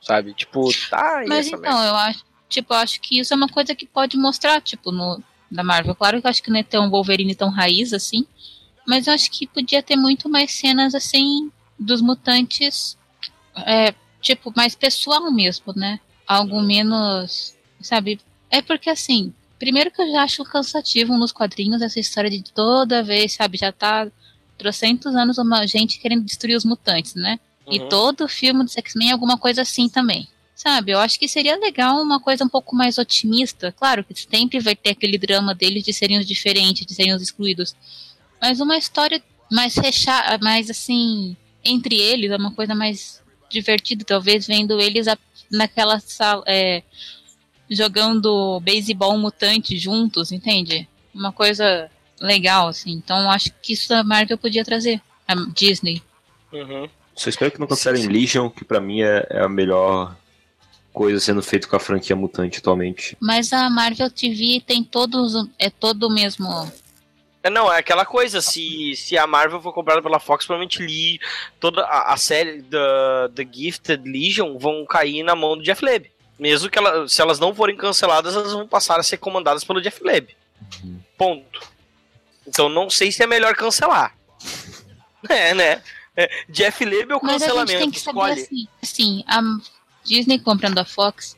[0.00, 0.34] Sabe?
[0.34, 3.86] Tipo, tá, Mas então, eu acho, tipo, eu acho que isso é uma coisa que
[3.86, 5.94] pode mostrar, tipo, no da Marvel.
[5.94, 8.26] Claro que eu acho que não é ter um Wolverine tão raiz assim,
[8.86, 12.96] mas eu acho que podia ter muito mais cenas assim dos mutantes,
[13.66, 16.00] é, tipo, mais pessoal mesmo, né?
[16.26, 18.20] Algo menos, sabe?
[18.50, 23.02] É porque assim, primeiro que eu já acho cansativo nos quadrinhos essa história de toda
[23.02, 24.08] vez, sabe, já tá
[24.56, 27.38] trocentos anos uma gente querendo destruir os mutantes, né?
[27.70, 27.88] E Uhum.
[27.88, 30.26] todo filme do X-Men é alguma coisa assim também.
[30.54, 33.70] Sabe, eu acho que seria legal uma coisa um pouco mais otimista.
[33.70, 37.22] Claro que sempre vai ter aquele drama deles de serem os diferentes, de serem os
[37.22, 37.76] excluídos.
[38.40, 44.46] Mas uma história mais fechada, mais assim, entre eles, é uma coisa mais divertida, talvez,
[44.46, 45.18] vendo eles a-
[45.50, 46.82] naquela sala, é,
[47.70, 50.88] jogando beisebol mutante juntos, entende?
[51.14, 52.92] Uma coisa legal, assim.
[52.92, 55.00] Então acho que isso a Marvel podia trazer.
[55.26, 56.02] A Disney.
[56.50, 56.88] Uhum.
[57.14, 58.06] Só espero que não cancelem.
[58.06, 60.16] Legion, que pra mim é, é a melhor
[60.92, 63.14] coisa sendo feita com a franquia mutante atualmente.
[63.20, 65.34] Mas a Marvel TV tem todos.
[65.58, 66.48] É todo o mesmo.
[67.42, 71.20] É, não, é aquela coisa, se, se a Marvel for comprada pela Fox, provavelmente li,
[71.60, 76.10] toda a, a série da The Gifted Legion vão cair na mão do Jeff Leb.
[76.38, 79.80] Mesmo que ela, se elas não forem canceladas, elas vão passar a ser comandadas pelo
[79.80, 80.36] Jeff Leb.
[81.16, 81.60] Ponto.
[82.46, 84.16] Então não sei se é melhor cancelar.
[85.28, 85.82] É, né?
[86.16, 87.78] É, Jeff Leb ou Mas a gente cancelamento?
[87.78, 88.40] tem que saber Escolhe.
[88.40, 88.68] assim.
[88.80, 89.40] Assim, a
[90.04, 91.36] Disney comprando a Fox,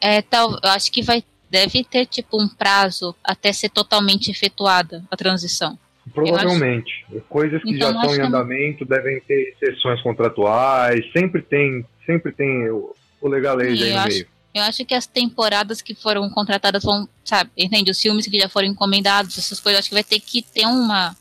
[0.00, 1.22] é, tal, eu acho que vai.
[1.50, 5.76] Deve ter, tipo, um prazo até ser totalmente efetuada a transição.
[6.14, 7.04] Provavelmente.
[7.28, 11.42] Coisas que Então, já estão acho em que é- andamento devem ter exceções contratuais, sempre
[11.42, 14.28] tem, sempre tem o, o legalês Sim, aí eu no acho- meio.
[14.52, 17.90] Eu acho que as temporadas que foram contratadas vão, sabe, entende?
[17.92, 21.16] Os filmes que já foram encomendados, essas coisas, acho que vai ter que ter uma,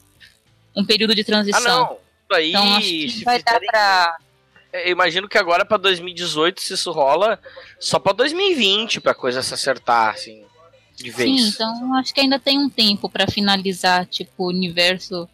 [0.76, 1.62] um período de Ah, transição.
[1.86, 1.94] não.
[1.94, 4.18] Isso aí, Então acho que vai dar pra.
[4.72, 7.40] Eu imagino que agora pra 2018, se isso rola,
[7.80, 10.44] só pra 2020 pra coisa se acertar, assim,
[10.96, 11.42] de vez.
[11.42, 15.28] Sim, então acho que ainda tem um tempo pra finalizar, tipo, o universo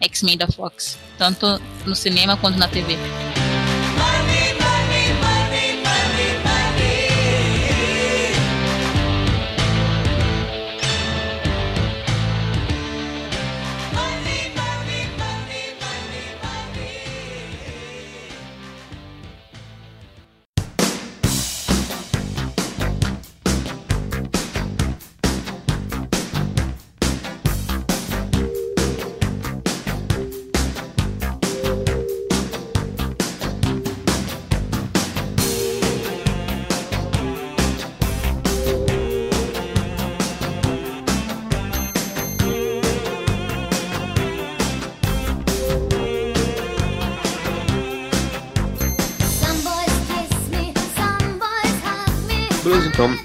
[0.00, 0.98] X-Men da Fox.
[1.16, 1.46] Tanto
[1.86, 2.96] no cinema quanto na TV.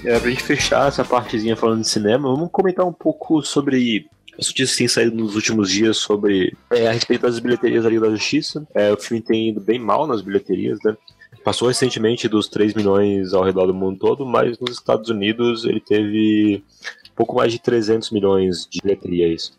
[0.06, 4.46] É, pra gente fechar essa partezinha falando de cinema, vamos comentar um pouco sobre as
[4.46, 8.02] notícias que têm saído nos últimos dias sobre é, a respeito das bilheterias da Liga
[8.02, 8.66] da Justiça.
[8.74, 10.96] É, o filme tem ido bem mal nas bilheterias, né?
[11.42, 15.80] Passou recentemente dos 3 milhões ao redor do mundo todo, mas nos Estados Unidos ele
[15.80, 16.62] teve
[17.14, 19.52] pouco mais de 300 milhões de bilheteria, isso.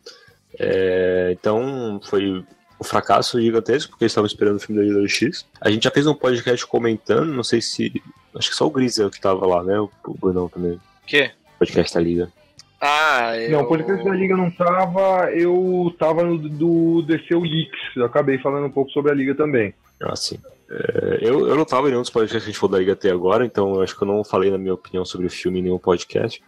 [0.60, 2.44] É, então foi
[2.80, 5.46] um fracasso gigantesco, porque eles estavam esperando o filme da Liga da Justiça.
[5.60, 7.92] A gente já fez um podcast comentando, não sei se.
[8.38, 9.80] Acho que só o Grisel que tava lá, né?
[9.80, 10.80] O Brunão também.
[11.06, 11.32] quê?
[11.60, 12.32] Podcast da Liga.
[12.80, 13.52] Ah, eu...
[13.52, 18.38] Não, o podcast da Liga não tava, eu tava no do DCU Leaks, eu acabei
[18.38, 19.74] falando um pouco sobre a Liga também.
[20.02, 20.40] Ah, sim.
[20.70, 22.94] É, eu, eu não tava em nenhum dos podcasts que a gente falou da Liga
[22.94, 25.60] até agora, então eu acho que eu não falei na minha opinião sobre o filme
[25.60, 26.40] em nenhum podcast.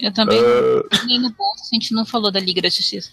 [0.00, 0.38] Eu também.
[0.40, 3.10] Ah, Nem no bolso a gente não falou da Liga da Justiça.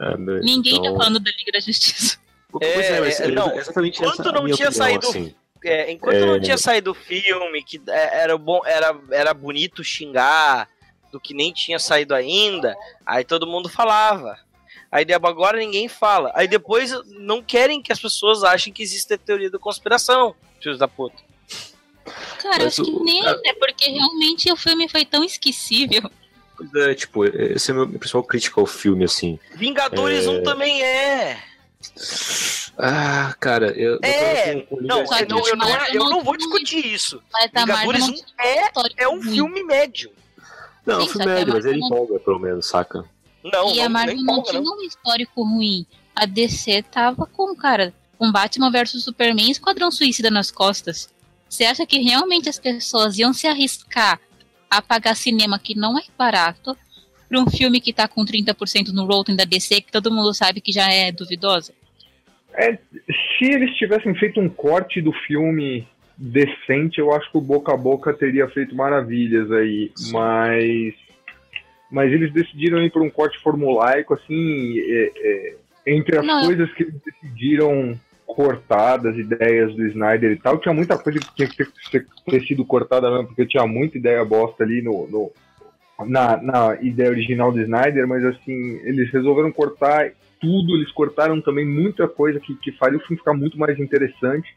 [0.00, 2.16] é, né, Ninguém então- tá falando da Liga da Justiça.
[2.50, 5.34] Pois É, mas é, não, exatamente é a não minha tinha opinião, saído- assim.
[5.64, 6.26] É, enquanto É.
[6.26, 10.68] não tinha saído o filme, que é, era bom, era, era bonito xingar
[11.10, 14.38] do que nem tinha saído ainda, aí todo mundo falava.
[14.90, 16.30] Aí de- agora ninguém fala.
[16.34, 20.78] Aí depois não querem que as pessoas achem que existe a teoria da conspiração, filhos
[20.78, 21.16] da puta.
[22.42, 23.52] Cara, eu Mas acho que o- nem, né?
[23.58, 26.10] Porque realmente o filme foi tão esquecível.
[26.76, 29.38] É, tipo, esse é a minha principal crítica ao filme, assim.
[29.54, 30.30] Vingadores É.
[30.30, 31.38] 1 também é.
[32.76, 33.98] Ah, cara, eu.
[34.02, 37.20] É, Não, eu não, eu não, Marvel eu não vou discutir isso.
[37.32, 38.26] Mas a Marvel Vingadores não 1 tinha
[38.98, 40.12] é, é um filme médio.
[40.86, 42.66] Não, Sim, o só filme é a médio, mas ele Marvel não- empolga, pelo menos,
[42.66, 43.04] saca?
[43.44, 44.76] Não, e a não, Marvel nem não tinha não.
[44.78, 45.86] um histórico ruim.
[46.14, 51.08] A DC tava com, cara, com Batman vs Superman e Esquadrão Suicida nas costas.
[51.48, 54.20] Você acha que realmente as pessoas iam se arriscar
[54.70, 56.76] a pagar cinema que não é barato
[57.28, 60.60] pra um filme que tá com 30% no Rotten da DC, que todo mundo sabe
[60.60, 61.72] que já é duvidosa?
[62.54, 62.72] É,
[63.38, 65.86] se eles tivessem feito um corte do filme
[66.16, 70.94] decente, eu acho que o Boca a Boca teria feito maravilhas aí, mas
[71.90, 75.54] mas eles decidiram ir por um corte formulaico, assim, é, é,
[75.86, 80.58] entre as Não, eu- coisas que eles decidiram cortar das ideias do Snyder e tal,
[80.58, 83.96] tinha muita coisa que tinha que ter, ter- ter sido cortada mesmo, porque tinha muita
[83.96, 85.32] ideia bosta ali no, no-
[86.06, 91.66] na, na ideia original do Snyder, mas assim, eles resolveram cortar tudo, eles cortaram também
[91.66, 94.48] muita coisa que, que faria o filme ficar muito mais interessante.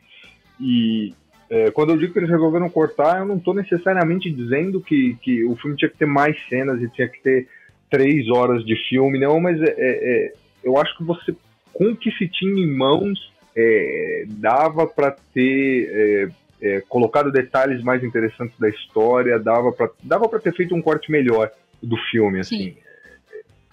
[0.60, 1.14] E
[1.50, 5.44] é, quando eu digo que eles resolveram cortar, eu não estou necessariamente dizendo que, que
[5.44, 7.48] o filme tinha que ter mais cenas e tinha que ter
[7.90, 11.36] três horas de filme, não, mas é, é, é, eu acho que você,
[11.74, 17.84] com o que se tinha em mãos, é, dava para ter é, é, colocado detalhes
[17.84, 22.39] mais interessantes da história, dava para dava pra ter feito um corte melhor do filme,
[22.39, 22.76] assim.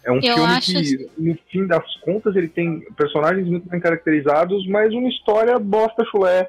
[0.05, 3.68] É um Eu filme acho que, assim- no fim das contas, ele tem personagens muito
[3.68, 6.48] bem caracterizados, mas uma história bosta chulé.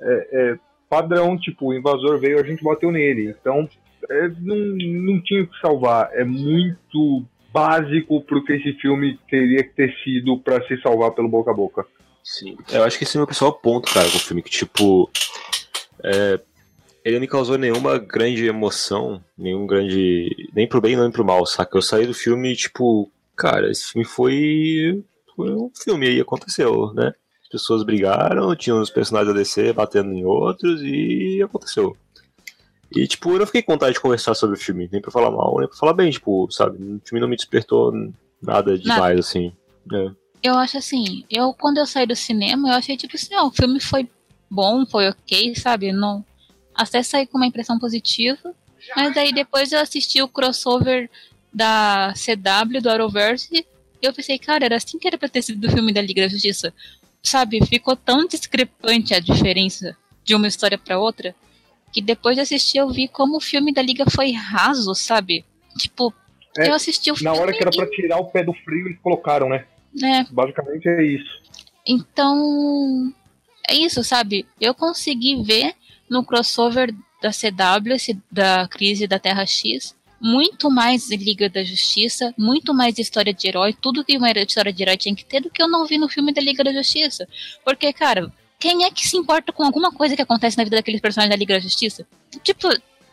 [0.00, 3.34] É, é, padrão, tipo, o invasor veio, a gente bateu nele.
[3.40, 3.68] Então,
[4.10, 6.10] é, não, não tinha o que salvar.
[6.14, 11.28] É muito básico pro que esse filme teria que ter sido para se salvar pelo
[11.28, 11.86] boca a boca.
[12.22, 12.56] Sim.
[12.72, 15.08] Eu acho que esse é o meu principal ponto, cara, com o filme, que tipo.
[16.02, 16.40] É,
[17.04, 20.50] ele não me causou nenhuma grande emoção, nenhum grande.
[20.52, 21.76] nem pro bem nem pro mal, saca?
[21.76, 25.04] Eu saí do filme, tipo, cara, esse filme foi.
[25.36, 27.12] Foi um filme aí, aconteceu, né?
[27.42, 31.96] As pessoas brigaram, tinham os personagens da DC batendo em outros e aconteceu.
[32.90, 35.30] E, tipo, eu não fiquei com vontade de conversar sobre o filme, nem pra falar
[35.30, 36.76] mal, nem pra falar bem, tipo, sabe?
[36.76, 37.92] O filme não me despertou
[38.42, 39.52] nada demais, assim.
[39.86, 40.12] né?
[40.42, 43.50] Eu acho assim, eu quando eu saí do cinema, eu achei tipo assim, ó, o
[43.50, 44.08] filme foi
[44.50, 45.92] bom, foi ok, sabe?
[45.92, 46.24] Não,
[46.74, 48.54] até saí com uma impressão positiva.
[48.94, 51.10] Mas aí depois eu assisti o crossover
[51.52, 53.66] da CW, do Arrowverse, e
[54.06, 56.28] eu pensei, cara, era assim que era pra ter sido do filme da Liga da
[56.28, 56.72] Justiça.
[57.22, 61.34] Sabe, ficou tão discrepante a diferença de uma história pra outra,
[61.92, 65.44] que depois de assistir eu vi como o filme da Liga foi raso, sabe?
[65.78, 66.12] Tipo,
[66.58, 68.86] É, eu assisti o Na filme hora que era para tirar o pé do frio,
[68.86, 69.64] eles colocaram, né?
[69.94, 71.42] né, Basicamente é isso.
[71.86, 73.12] Então,
[73.68, 74.46] é isso, sabe?
[74.60, 75.74] Eu consegui ver
[76.08, 82.72] no crossover da CW, da crise da Terra X, muito mais Liga da Justiça, muito
[82.72, 85.62] mais história de herói, tudo que uma história de herói tinha que ter do que
[85.62, 87.28] eu não vi no filme da Liga da Justiça.
[87.64, 91.00] Porque, cara, quem é que se importa com alguma coisa que acontece na vida daqueles
[91.00, 92.06] personagens da Liga da Justiça?
[92.42, 92.68] Tipo,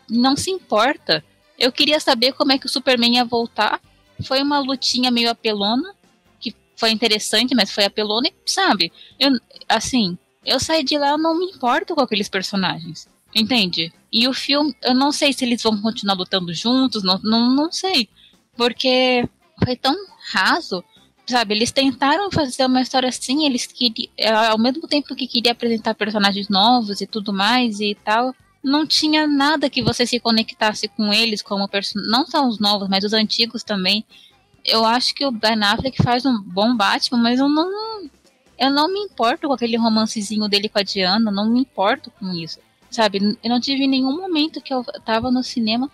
[0.08, 1.24] não se importa.
[1.58, 3.80] Eu queria saber como é que o Superman ia voltar.
[4.24, 5.94] Foi uma lutinha meio apelona,
[6.40, 8.92] que foi interessante, mas foi apelona, e, sabe?
[9.18, 9.30] Eu,
[9.68, 13.08] assim, eu saí de lá, eu não me importo com aqueles personagens.
[13.34, 13.92] Entende?
[14.12, 17.72] E o filme, eu não sei se eles vão continuar lutando juntos, não, não, não
[17.72, 18.08] sei.
[18.56, 19.28] Porque
[19.64, 19.94] foi tão
[20.32, 20.84] raso,
[21.26, 21.54] sabe?
[21.54, 24.08] Eles tentaram fazer uma história assim, eles queriam,
[24.50, 29.26] ao mesmo tempo que queria apresentar personagens novos e tudo mais e tal, não tinha
[29.26, 32.10] nada que você se conectasse com eles como personagem.
[32.10, 34.04] Não só os novos, mas os antigos também.
[34.64, 38.08] Eu acho que o Ben Affleck faz um bom Batman, mas eu não.
[38.58, 42.32] Eu não me importo com aquele romancezinho dele com a Diana, não me importo com
[42.32, 42.58] isso.
[42.90, 43.36] Sabe?
[43.42, 45.90] Eu não tive nenhum momento que eu tava no cinema.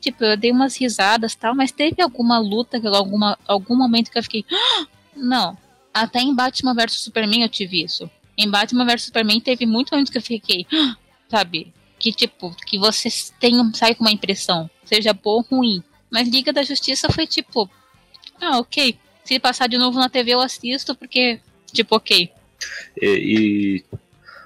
[0.00, 4.22] Tipo, eu dei umas risadas tal, mas teve alguma luta, alguma, algum momento que eu
[4.22, 4.44] fiquei.
[4.50, 5.56] "Ah!" Não.
[5.92, 8.10] Até em Batman vs Superman eu tive isso.
[8.36, 10.66] Em Batman vs Superman teve muito momentos que eu fiquei.
[10.72, 10.96] "Ah!"
[11.28, 11.72] Sabe?
[11.98, 15.82] Que tipo, que você tem, sai com uma impressão, seja boa ou ruim.
[16.10, 17.70] Mas Liga da Justiça foi tipo.
[18.40, 18.98] Ah, ok.
[19.22, 21.40] Se passar de novo na TV eu assisto, porque.
[21.72, 22.30] Tipo, ok.
[23.00, 23.84] E, e...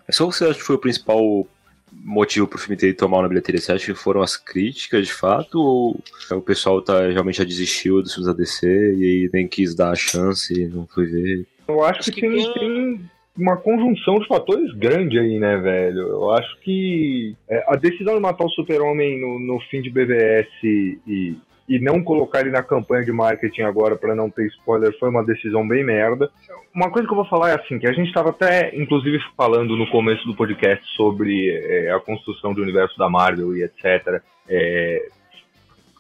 [0.07, 1.47] Mas qual você acha que foi o principal
[1.93, 3.61] motivo pro filme ter ido tão mal na bilheteria?
[3.61, 5.59] Você acha que foram as críticas de fato?
[5.61, 9.75] Ou o pessoal tá, realmente já desistiu dos filmes da DC e aí nem quis
[9.75, 11.47] dar a chance e não foi ver?
[11.67, 16.01] Eu acho, Acho que, que tem, tem uma conjunção de fatores grande aí, né, velho?
[16.09, 20.49] Eu acho que é, a decisão de matar o Super-Homem no, no fim de BVS
[20.63, 21.37] e,
[21.69, 25.25] e não colocar ele na campanha de marketing agora pra não ter spoiler foi uma
[25.25, 26.31] decisão bem merda.
[26.75, 29.77] Uma coisa que eu vou falar é assim, que a gente estava até, inclusive, falando
[29.77, 34.21] no começo do podcast sobre é, a construção do universo da Marvel e etc.
[34.49, 35.09] É,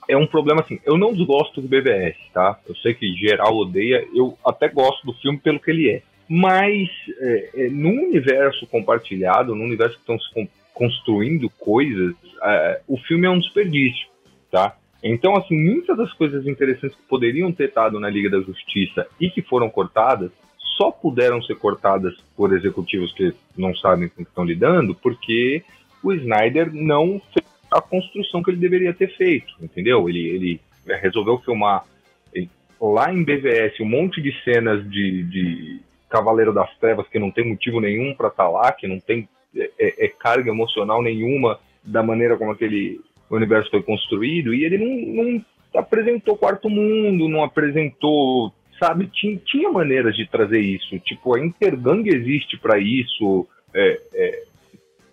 [0.08, 2.58] é um problema assim, eu não desgosto do BVS, tá?
[2.68, 6.02] Eu sei que geral odeia, eu até gosto do filme pelo que ele é.
[6.28, 6.88] Mas
[7.20, 12.98] é, é, no universo compartilhado, no universo que estão se con- construindo coisas, é, o
[12.98, 14.06] filme é um desperdício,
[14.50, 14.76] tá?
[15.06, 19.28] Então, assim, muitas das coisas interessantes que poderiam ter estado na Liga da Justiça e
[19.28, 20.30] que foram cortadas,
[20.78, 25.62] só puderam ser cortadas por executivos que não sabem com que estão lidando, porque
[26.02, 30.08] o Snyder não fez a construção que ele deveria ter feito, entendeu?
[30.08, 31.84] Ele, ele resolveu filmar
[32.32, 32.48] ele-
[32.80, 37.46] lá em BVS um monte de cenas de, de Cavaleiro das Trevas que não tem
[37.46, 42.02] motivo nenhum para estar lá, que não tem é, é- é carga emocional nenhuma da
[42.02, 48.52] maneira como aquele universo foi construído, e ele não, não apresentou Quarto Mundo, não apresentou,
[48.78, 49.08] sabe?
[49.12, 54.42] Tinha, tinha maneiras de trazer isso, tipo, a Intergang existe para isso, é, é,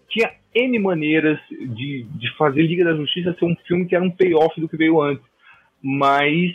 [0.10, 4.12] tinha N maneiras de, de fazer Liga da Justiça ser um filme que era um
[4.12, 5.24] payoff do que veio antes.
[5.82, 6.52] Mas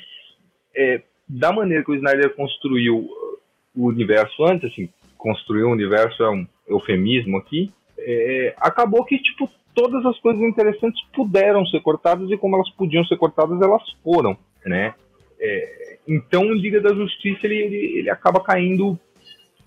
[0.76, 3.38] é, da maneira que o Snyder construiu uh,
[3.74, 9.50] o universo antes, assim, construiu o universo é um eufemismo aqui, é, acabou que, tipo,
[9.76, 14.36] todas as coisas interessantes puderam ser cortadas e como elas podiam ser cortadas, elas foram,
[14.64, 14.94] né?
[15.38, 18.98] É, então, Liga da Justiça, ele, ele, ele acaba caindo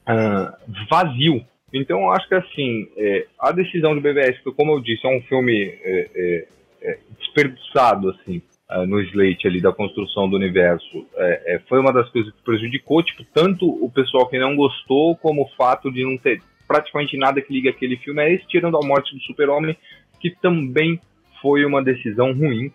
[0.05, 0.57] ah,
[0.89, 5.05] vazio, então, eu acho que assim, é, a decisão do BVS, que como eu disse,
[5.05, 6.47] é um filme é, é,
[6.81, 12.09] é, desperdiçado, assim, ah, no slate ali da construção do universo, é, foi uma das
[12.09, 16.17] coisas que prejudicou, tipo, tanto o pessoal que não gostou, como o fato de não
[16.17, 19.75] ter praticamente nada que liga aquele filme a esse, tirando a morte do super-homem,
[20.21, 21.01] que também
[21.41, 22.71] foi uma decisão ruim,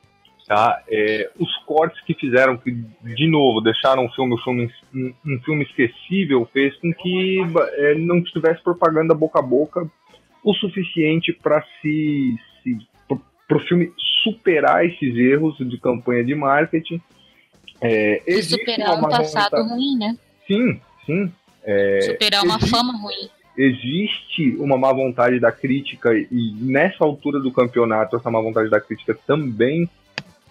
[0.49, 0.83] tá?
[0.91, 5.39] É, os cortes que fizeram, que de novo deixaram o filme, o filme um, um
[5.45, 7.39] filme esquecível, fez com que
[7.77, 9.89] é, não tivesse propaganda boca a boca
[10.43, 12.77] o suficiente para se, se
[13.47, 13.93] para o filme
[14.25, 17.01] superar esses erros de campanha de marketing.
[17.81, 20.17] É, E superar um passado vontade- ruim, né?
[20.47, 21.33] Sim, sim.
[21.63, 23.29] É, Superar uma existe- fama ruim.
[23.57, 28.81] Existe uma má vontade da crítica e nessa altura do campeonato essa má vontade da
[28.81, 29.89] crítica também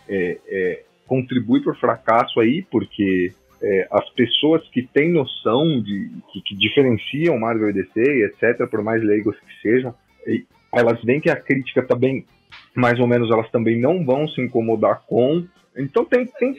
[0.08, 6.12] é, é, contribui para o fracasso aí, porque é, as pessoas que têm noção de
[6.32, 9.94] que, que diferenciam Marvel e DC, etc, por mais leigos que sejam,
[10.74, 12.26] elas veem que a crítica também,
[12.76, 15.46] mais ou menos, elas também não vão se incomodar com.
[15.78, 16.56] Então tem, tem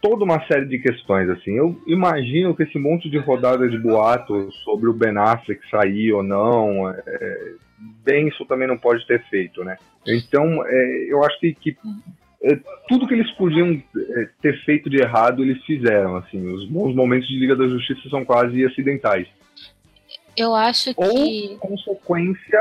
[0.00, 1.52] toda uma série de questões assim.
[1.52, 6.22] Eu imagino que esse monte de rodada de boatos sobre o Ben Affleck sair ou
[6.22, 7.54] não, é,
[8.04, 9.76] bem isso também não pode ter feito, né?
[10.06, 11.76] Então, é, eu acho que, que
[12.42, 16.16] é, tudo que eles podiam é, ter feito de errado eles fizeram.
[16.16, 19.26] Assim, os bons momentos de Liga da Justiça são quase acidentais.
[20.36, 21.56] Eu acho Ou que.
[21.58, 22.60] consequência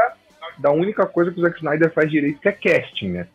[0.57, 3.27] da única coisa que o Zack Snyder faz direito, que é casting, né?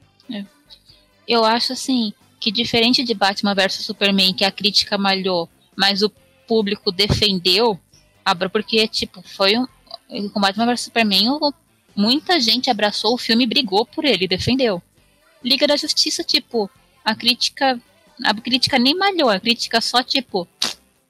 [1.29, 2.13] Eu acho assim
[2.43, 6.11] que diferente de Batman vs Superman, que a crítica malhou, mas o
[6.45, 7.79] público defendeu,
[8.25, 11.29] abra porque tipo foi um com Batman vs Superman,
[11.95, 14.83] muita gente abraçou o filme e brigou por ele, defendeu.
[15.43, 16.69] Liga da Justiça, tipo,
[17.05, 17.81] a crítica
[18.25, 20.49] a crítica nem malhou, a crítica só tipo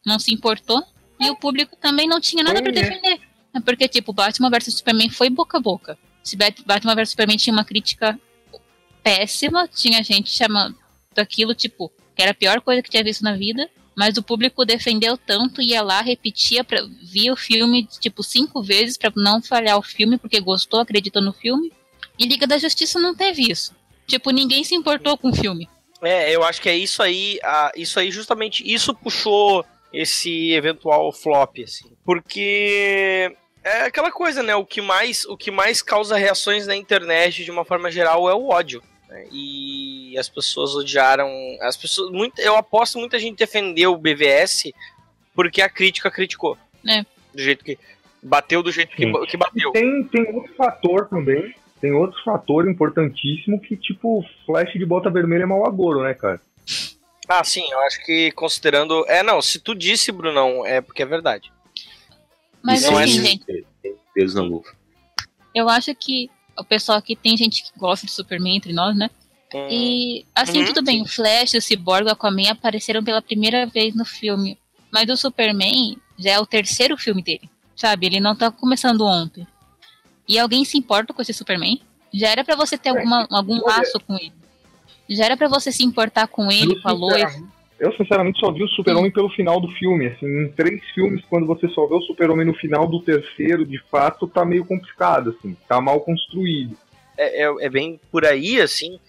[0.05, 0.85] não se importou
[1.19, 2.83] e o público também não tinha nada pra né?
[2.83, 3.21] defender.
[3.55, 5.99] É Porque tipo, Batman vs Superman foi boca a boca.
[6.23, 8.21] Se Bat- Batman vs Superman tinha uma crítica
[9.03, 10.82] péssima, tinha gente chamando
[11.15, 14.65] daquilo, tipo, que era a pior coisa que tinha visto na vida, mas o público
[14.65, 19.79] defendeu tanto, ia lá, repetia, pra, via o filme, tipo, cinco vezes pra não falhar
[19.79, 21.73] o filme, porque gostou, acreditou no filme.
[22.19, 23.75] E Liga da Justiça não teve isso.
[24.07, 25.69] Tipo, ninguém se importou com o filme.
[26.03, 31.13] É, eu acho que é isso aí, ah, isso aí justamente, isso puxou esse eventual
[31.13, 31.93] flop, assim.
[32.05, 34.55] Porque é aquela coisa, né?
[34.57, 38.35] O que mais, o que mais causa reações na internet de uma forma geral é
[38.35, 38.83] o ódio.
[39.13, 39.27] Né?
[39.31, 44.73] E as pessoas odiaram, as pessoas, muito, eu aposto muita gente defendeu o BVS
[45.35, 46.57] porque a crítica criticou.
[46.89, 47.03] É.
[47.33, 47.79] Do jeito que
[48.23, 49.73] bateu do jeito que, que bateu.
[49.73, 51.55] Tem, tem outro fator também.
[51.81, 56.41] Tem outro fator importantíssimo que, tipo, flash de bota vermelha é mau agouro, né, cara?
[57.29, 61.07] Ah, sim, eu acho que considerando, é não, se tu disse, Brunão, é porque é
[61.07, 61.53] verdade.
[62.63, 63.27] Mas Não é assim, assim.
[63.27, 64.71] gente, Tem peso na luva.
[65.53, 69.11] eu acho que o pessoal aqui tem gente que gosta de Superman entre nós, né?
[69.55, 73.67] Hum, E assim, Uhum, tudo bem, o Flash, o Cyborg o Aquaman apareceram pela primeira
[73.67, 74.59] vez no filme.
[74.91, 77.49] Mas o Superman já é o terceiro filme dele.
[77.75, 78.07] Sabe?
[78.07, 79.47] Ele não tá começando ontem.
[80.29, 81.81] E alguém se importa com esse Superman?
[82.13, 84.33] Já era pra você ter alguma, algum laço com ele.
[85.09, 87.43] Já era pra você se importar com ele, com a Lois.
[87.83, 90.07] Eu, sinceramente, só vi o Super-Homem pelo final do filme.
[90.07, 93.77] Assim, em três filmes, quando você só vê o Super-Homem no final do terceiro, de
[93.91, 95.57] fato, tá meio complicado, assim.
[95.67, 96.77] Tá mal construído.
[97.19, 99.01] é, é, é bem por aí, assim,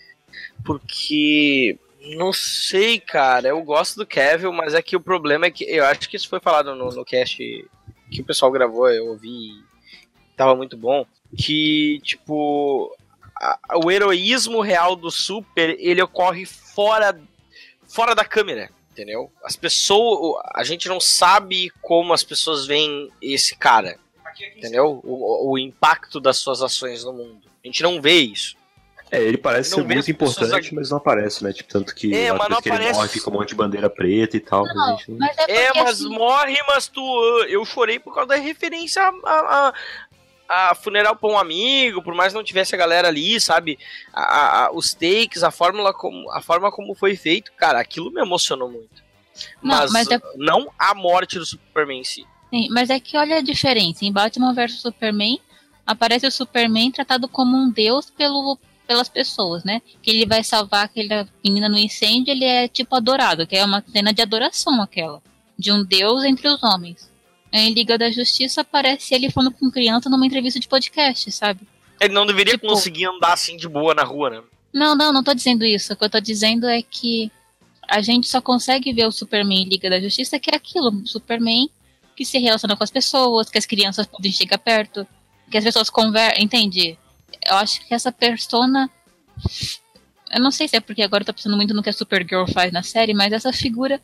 [0.65, 1.77] porque
[2.17, 3.49] não sei, cara.
[3.49, 6.27] Eu gosto do Kevin, mas é que o problema é que eu acho que isso
[6.27, 7.37] foi falado no, no cast
[8.09, 9.63] que o pessoal gravou, eu ouvi e
[10.35, 11.05] tava muito bom.
[11.37, 12.91] Que, tipo,
[13.83, 17.15] o heroísmo real do Super ele ocorre fora,
[17.93, 18.69] fora da câmera.
[18.91, 19.31] Entendeu?
[19.43, 20.39] As pessoas.
[20.53, 23.97] A gente não sabe como as pessoas veem esse cara.
[24.55, 24.99] Entendeu?
[25.03, 27.41] O, o- impacto das suas ações no mundo.
[27.63, 28.55] A gente não vê isso.
[29.11, 31.53] É, ele parece Não ser muito importante, mas não aparece, né?
[31.53, 32.97] Tipo, tanto que É, lá mas não que ele aparece.
[32.99, 34.63] morre, fica um monte de bandeira preta e tal.
[34.63, 35.17] mas a Não, gente não...
[35.19, 37.01] mas é É, mas assim, morre, mas tu.
[37.47, 39.09] Eu chorei por causa da referência a,
[39.69, 39.73] a,
[40.71, 43.77] a- funeral pra um amigo, por mais não tivesse a galera ali, sabe?
[44.13, 48.21] A- a- os takes, a fórmula como, a forma como foi feito, cara, aquilo me
[48.21, 49.03] emocionou muito.
[49.61, 52.25] Não, mas mas é- não a morte do Superman em si.
[52.53, 54.05] Sim, mas é que olha a diferença.
[54.05, 55.39] Em Batman vs Superman,
[55.87, 59.81] aparece o Superman tratado como um deus pelo, pelas pessoas, né?
[60.03, 63.83] Que ele vai salvar aquela menina no incêndio, ele é tipo adorado, que é uma
[63.91, 65.19] cena de adoração aquela.
[65.57, 67.11] De um deus entre os homens.
[67.53, 71.61] Em Liga da Justiça aparece ele falando com criança numa entrevista de podcast, sabe?
[72.01, 74.41] Ele não deveria Tipo- conseguir andar assim de boa na rua, né?
[74.73, 75.93] Não, não, não tô dizendo isso.
[75.93, 77.31] O que eu tô dizendo é que
[77.87, 81.69] a gente só consegue ver o Superman em Liga da Justiça que é aquilo, Superman
[82.15, 85.05] que se relaciona com as pessoas, que as crianças podem chegar perto,
[85.51, 86.97] que as pessoas conversam, entende?
[87.45, 88.89] Eu acho que essa persona
[90.31, 92.45] eu não sei se é porque agora eu tô pensando muito no que a Supergirl
[92.51, 94.01] faz na série, mas essa figura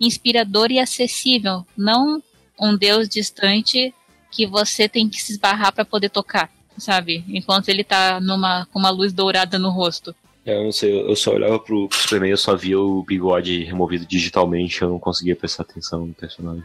[0.00, 2.20] inspiradora e acessível, não
[2.60, 3.94] um deus distante
[4.30, 7.24] que você tem que se esbarrar pra poder tocar, sabe?
[7.28, 10.14] Enquanto ele tá numa com uma luz dourada no rosto.
[10.46, 13.64] É, eu não sei, eu só olhava pro, pro Superman, eu só via o bigode
[13.64, 16.64] removido digitalmente, eu não conseguia prestar atenção no personagem.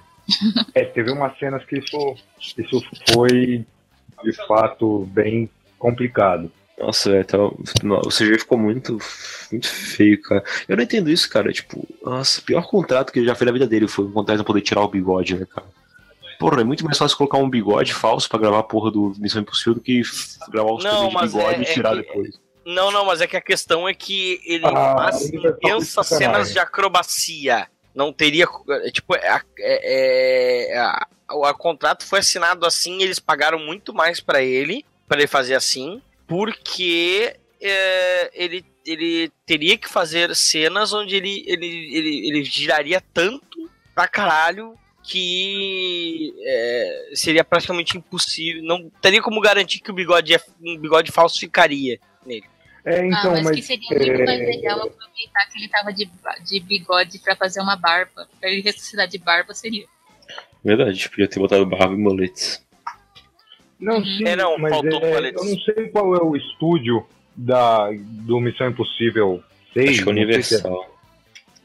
[0.74, 2.16] É, teve umas cenas que isso,
[2.58, 2.82] isso
[3.14, 3.66] foi,
[4.24, 6.52] de fato, bem complicado.
[6.80, 7.38] Nossa, velho, tá,
[7.84, 8.98] no- o CGI ficou muito,
[9.52, 10.43] muito feio, cara.
[10.68, 11.52] Eu não entendo isso, cara.
[11.54, 14.38] Tipo, nossa, o pior contrato que ele já fez na vida dele foi um contrato
[14.39, 15.68] não poder tirar o bigode, né, cara?
[16.40, 19.42] Porra, é muito mais fácil colocar um bigode falso pra gravar a porra do Missão
[19.42, 20.02] Impossível do que
[20.50, 22.40] gravar o Não, de bigode é- e tirar é que- depois.
[22.66, 26.58] Não, não, mas é que a questão é que ele Ah, faz intensas cenas de
[26.60, 27.68] acrobacia.
[27.94, 28.46] Não teria.
[28.70, 33.94] é, Tipo, é, é, é, a- o a contrato foi assinado assim, eles pagaram muito
[33.94, 40.92] mais pra ele, pra ele fazer assim, porque é, ele, ele teria que fazer cenas
[40.92, 41.66] onde ele, ele,
[41.96, 44.74] ele, ele giraria tanto pra caralho
[45.08, 48.64] que é, seria praticamente impossível.
[48.64, 52.45] Não teria como garantir que o bigode, é- um bigode falso ficaria nele.
[52.84, 55.91] É, então, ah, mas, mas, que seria muito é, mais legal aproveitar que ele tava
[55.91, 56.08] de,
[56.45, 58.28] de bigode pra fazer uma barba.
[58.39, 59.86] Pra ele ressuscitar de barba seria.
[60.64, 62.64] Verdade, podia ter botado barba e moletes.
[63.80, 64.06] Não, Uhum.
[64.06, 65.43] sim, É, não, mas faltou é, paletes.
[65.43, 69.43] eu não sei qual é o estúdio da, do Missão Impossível
[69.74, 69.89] 6.
[69.89, 70.95] Acho que é não sei se é- universal.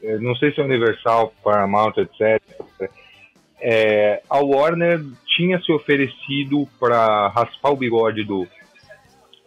[0.03, 2.41] é, não sei se é Universal, Paramount, etc.
[3.61, 4.99] É, a Warner
[5.37, 8.47] tinha se oferecido para raspar o bigode do,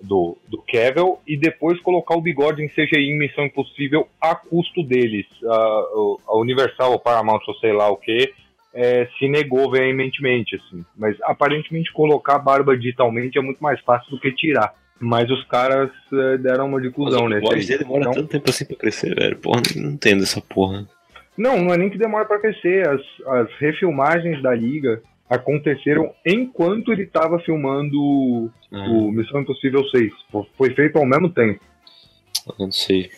[0.01, 4.83] do, do Cavill e depois colocar o bigode em CGI em Missão Impossível a custo
[4.85, 5.27] deles.
[5.45, 8.33] A, o- a Universal, ou Paramount, ou sei lá o que,
[9.19, 10.57] se negou veementemente.
[10.57, 10.85] Assim.
[10.97, 14.75] Mas aparentemente colocar a barba digitalmente é muito mais fácil do que tirar.
[15.01, 18.49] Mas os caras é, deram uma de cuzão o bigode dele demora Então- tanto tempo
[18.49, 19.37] assim pra crescer, velho.
[19.39, 20.87] Porra, não entendo essa porra.
[21.37, 22.89] Não, não é nem que demora pra crescer.
[22.89, 30.13] As, as refilmagens da liga aconteceram enquanto ele estava filmando o Ah, Missão Impossível 6.
[30.31, 31.61] Fo- Foi feito ao mesmo tempo.
[32.47, 33.11] eu não sei.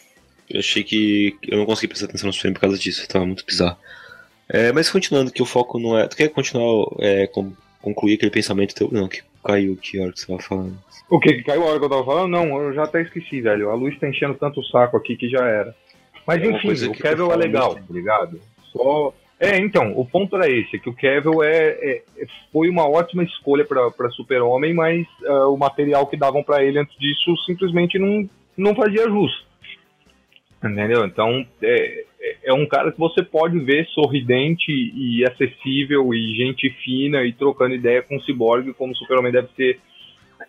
[0.48, 3.44] Eu achei que eu não consegui prestar atenção no filme por causa disso, tava muito
[3.44, 3.76] bizarro.
[4.48, 6.06] É, mas continuando, que o foco não é.
[6.06, 7.52] Tu quer continuar, é, com-
[7.82, 8.88] concluir aquele pensamento teu?
[8.92, 10.78] Não, que caiu a hora que você tava falando.
[11.10, 11.34] O que?
[11.34, 12.30] Que caiu a hora que eu tava falando?
[12.30, 13.70] Não, eu já até esqueci, velho.
[13.70, 15.74] A luz tá enchendo tanto o saco aqui que já era.
[16.26, 18.40] Mas É enfim, o eu é legal, tá ligado?
[18.72, 19.14] Só.
[19.38, 23.64] É, então, o ponto era esse, que o Kevin é, é- foi uma ótima escolha
[23.66, 28.28] pra pra Super-Homem, mas ah, o material que davam pra ele antes disso simplesmente não,
[28.56, 29.46] não fazia jus.
[30.64, 31.04] Entendeu?
[31.04, 36.70] Então, é, é- é um cara que você pode ver sorridente e acessível e gente
[36.82, 39.78] fina e trocando ideia com o Cyborg como o Super-Homem deve ser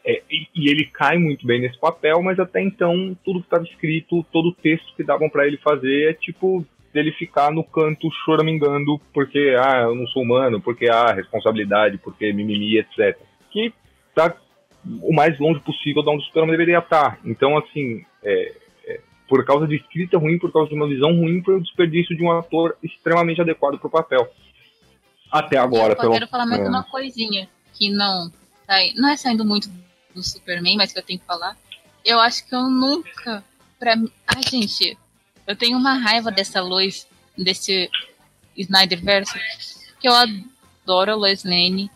[0.05, 3.64] é, e, e ele cai muito bem nesse papel, mas até então tudo que estava
[3.64, 8.10] escrito, todo o texto que davam para ele fazer é tipo dele ficar no canto
[8.26, 13.18] choramingando porque ah, eu não sou humano, porque ah, responsabilidade, porque mimimi, etc.
[13.51, 13.72] Que
[14.16, 14.36] tá
[15.01, 17.20] o mais longe possível de onde o Superman deveria estar.
[17.24, 18.53] Então, assim, é,
[18.86, 22.16] é, por causa de escrita ruim, por causa de uma visão ruim, foi o desperdício
[22.16, 24.28] de um ator extremamente adequado para o papel.
[25.32, 26.68] Até agora, eu pelo quero falar mais é.
[26.68, 28.32] uma coisinha que não
[28.66, 29.70] sai- não é saindo muito
[30.18, 31.55] do Superman, mas que eu tenho que falar.
[32.03, 33.43] Eu acho que eu nunca,
[33.80, 33.95] pra
[34.28, 34.97] ai gente,
[35.45, 37.07] eu tenho uma raiva dessa Lois,
[37.38, 37.89] desse
[38.57, 39.39] Snyderverse,
[39.99, 41.91] que eu adoro a Lois Lane.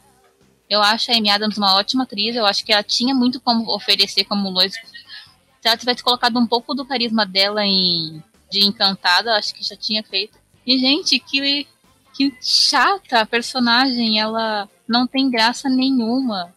[0.70, 3.74] Eu acho a Amy Adams uma ótima atriz, eu acho que ela tinha muito como
[3.76, 4.74] oferecer como Lois.
[4.74, 9.76] Se ela tivesse colocado um pouco do carisma dela em de Encantada, acho que já
[9.76, 10.38] tinha feito.
[10.66, 11.66] E gente, que
[12.14, 16.54] que chata a personagem, ela não tem graça nenhuma.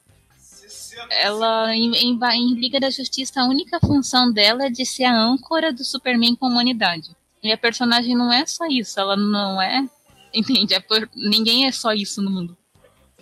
[1.10, 5.16] Ela, em, em, em Liga da Justiça, a única função dela é de ser a
[5.16, 7.10] âncora do Superman com a humanidade.
[7.42, 9.86] E a personagem não é só isso, ela não é.
[10.34, 10.74] Entende?
[10.74, 12.56] É por- ninguém é só isso no mundo.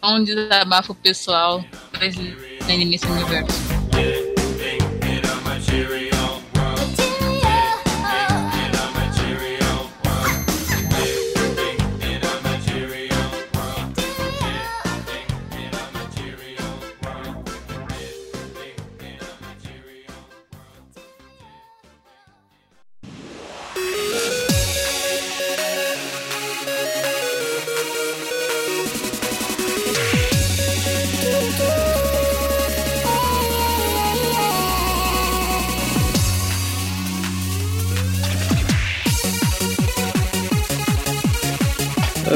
[0.01, 1.65] É um desabafo pessoal
[1.99, 2.17] mas
[2.67, 3.82] nesse universo.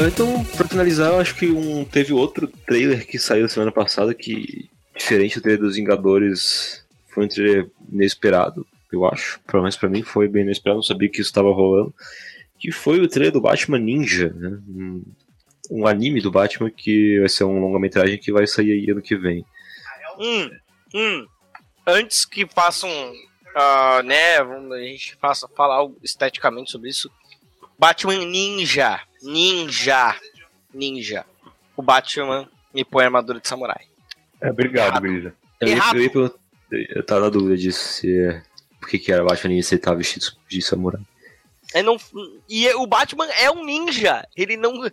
[0.05, 4.69] Então, pra finalizar, eu acho que um, teve outro trailer que saiu semana passada que,
[4.95, 9.39] diferente do trailer dos Vingadores, foi um trailer inesperado, eu acho.
[9.47, 11.93] Pelo menos pra mim foi bem inesperado, não sabia que isso estava rolando.
[12.59, 14.59] Que foi o trailer do Batman Ninja, né?
[14.67, 15.03] Um,
[15.71, 19.15] um anime do Batman que vai ser um longa-metragem que vai sair aí ano que
[19.15, 19.45] vem.
[20.19, 20.51] Hum,
[20.93, 21.25] hum.
[21.85, 22.89] Antes que façam,
[23.55, 27.09] ah, né, a gente faça falar esteticamente sobre isso.
[27.79, 30.15] Batman Ninja, Ninja,
[30.73, 31.25] Ninja.
[31.75, 33.85] O Batman me põe armadura de samurai.
[34.41, 34.99] É, obrigado.
[35.01, 35.33] Brisa.
[35.59, 36.35] Eu, eu, perguntar-
[36.71, 38.41] eu tava na dúvida disso, se é.
[38.79, 41.01] Por que, que era Batman Ninja se ele tava vestido de samurai?
[41.73, 41.97] É não,
[42.47, 44.25] e o Batman é um ninja.
[44.35, 44.89] Ele não.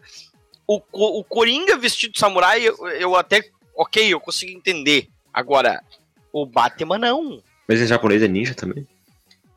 [0.67, 3.43] O, Co- o Coringa vestido de samurai, eu, eu até.
[3.77, 5.09] Ok, eu consigo entender.
[5.33, 5.83] Agora,
[6.33, 7.43] o Batman não.
[7.69, 8.87] Mas em japonês é ninja também?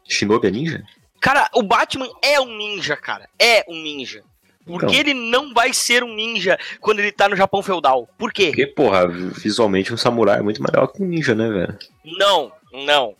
[0.07, 0.83] Shinobi é ninja?
[1.19, 3.27] Cara, o Batman é um ninja, cara.
[3.39, 4.23] É um ninja.
[4.67, 4.89] Por Então.
[4.89, 8.07] que ele não vai ser um ninja quando ele tá no Japão feudal?
[8.17, 8.47] Por quê?
[8.47, 11.77] Porque, porra, visualmente um samurai é muito melhor que um ninja, né, velho?
[12.03, 12.51] Não,
[12.85, 13.15] não.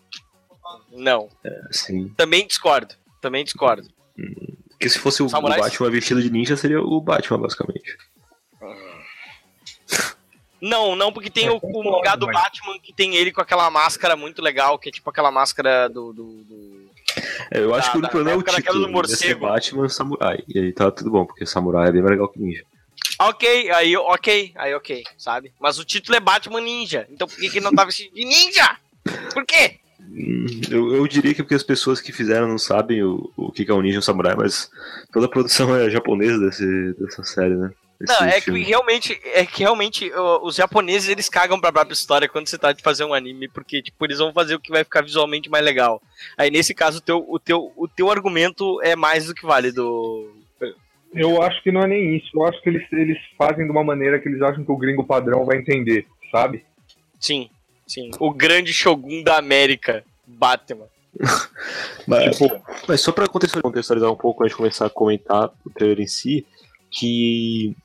[0.92, 1.30] Não.
[1.70, 2.10] Assim.
[2.18, 2.94] Também discordo.
[3.22, 3.88] Também discordo.
[4.72, 5.30] Porque se fosse o, o?
[5.30, 7.98] Batman vestido de ninja, seria o Batman, basicamente.
[10.60, 13.40] Não, não, porque tem É, o, o mangá do mas- Batman que tem ele com
[13.42, 16.12] aquela máscara muito legal, que é tipo aquela máscara do.
[16.12, 16.87] do- do-
[17.52, 18.80] É, eu acho Da- que o único problema é o título.
[18.80, 19.40] do ser morcego.
[19.48, 20.40] Batman Samurai.
[20.48, 22.64] E aí tá tudo bom, porque samurai é bem mais legal que ninja.
[23.20, 25.52] Ok, aí ok, aí ok, sabe?
[25.60, 27.08] Mas o título é Batman Ninja.
[27.10, 28.78] Então por que, que não tá vestido de ninja?
[29.34, 29.78] Por quê?
[30.00, 33.66] Hum, Eu, eu diria que porque as pessoas que fizeram não sabem o, o que
[33.66, 34.70] que é um ninja e um samurai, mas
[35.12, 37.72] toda a produção é japonesa desse, dessa série, né?
[38.00, 38.64] Não, é que filme.
[38.64, 40.12] realmente, é que realmente
[40.44, 43.82] os japoneses eles cagam pra própria história quando você tá de fazer um anime, porque
[43.82, 46.02] tipo, eles vão fazer o que vai ficar visualmente mais legal.
[46.38, 50.32] Aí nesse caso o teu, o teu, o teu argumento é mais do que válido.
[51.14, 52.30] Eu acho que não é nem isso.
[52.36, 55.04] Eu acho que eles, eles fazem de uma maneira que eles acham que o gringo
[55.04, 56.64] padrão vai entender, sabe?
[57.20, 57.50] Sim,
[57.88, 58.12] sim.
[58.20, 60.86] O grande shogun da América, Batman.
[62.06, 65.70] Mas, Tipo, mas só pra contextualizar contextualizar um pouco antes de começar a comentar o
[65.72, 66.46] trailer em si,
[66.98, 67.76] que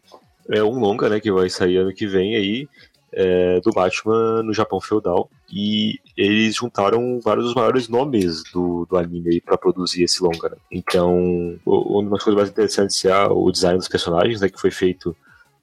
[0.49, 2.69] é um longa, né, que vai sair ano que vem aí,
[3.13, 5.31] é, do Batman no Japão feudal.
[5.53, 10.57] E eles juntaram vários dos maiores nomes do, do anime pra produzir esse longa, né?
[10.71, 15.15] Então, uma das coisas mais interessantes é o design dos personagens, né, que foi feito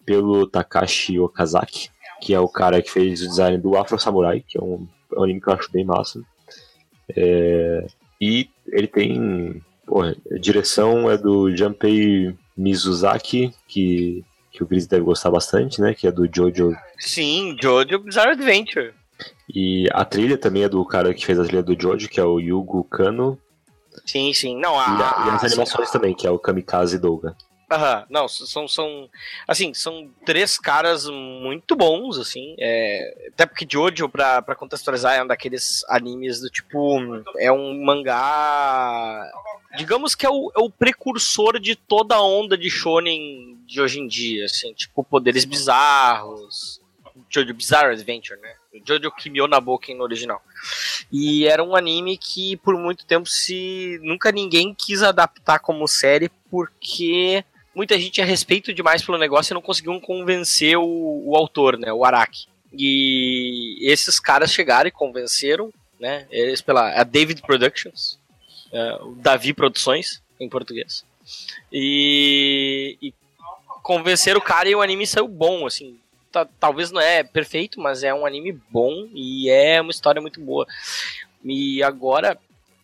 [0.05, 1.89] pelo Takashi Okazaki,
[2.21, 5.19] que é o cara que fez o design do Afro Samurai, que é um, é
[5.19, 6.21] um anime que eu acho bem massa.
[7.15, 7.87] É,
[8.21, 9.61] e ele tem.
[9.85, 15.93] Porra, a direção é do Junpei Mizuzaki, que, que o Gris deve gostar bastante, né?
[15.93, 16.75] Que é do Jojo.
[16.97, 18.93] Sim, Jojo Bizarre Adventure.
[19.53, 22.23] E a trilha também é do cara que fez a trilha do Jojo, que é
[22.23, 23.39] o Yugo Kano.
[24.05, 24.55] Sim, sim.
[24.59, 27.35] Não, E, a, a- e as a- animações também, que é o Kamikaze Douga.
[27.71, 29.09] Aham, não, são, são,
[29.47, 35.23] assim, são três caras muito bons, assim, é, até porque Jojo, pra, pra contextualizar, é
[35.23, 36.99] um daqueles animes do tipo,
[37.37, 39.23] é um mangá,
[39.77, 43.99] digamos que é o, é o precursor de toda a onda de shonen de hoje
[43.99, 46.81] em dia, assim, tipo, poderes bizarros,
[47.29, 50.41] Jojo Bizarre Adventure, né, Jojo Kimio na boca no original.
[51.11, 56.29] E era um anime que por muito tempo se nunca ninguém quis adaptar como série
[56.49, 57.43] porque
[57.79, 61.93] muita gente a respeito demais pelo negócio e não conseguiam convencer o, o autor, né,
[61.93, 62.47] o Araki.
[62.73, 68.19] E esses caras chegaram e convenceram, né, eles pela a David Productions,
[68.73, 71.05] é, Davi Produções em português.
[71.71, 73.13] E, e
[73.81, 75.97] convenceram o cara e o anime saiu bom, assim.
[76.33, 80.41] Ta- talvez não é perfeito, mas é um anime bom e é uma história muito
[80.41, 80.67] boa.
[81.45, 82.37] E agora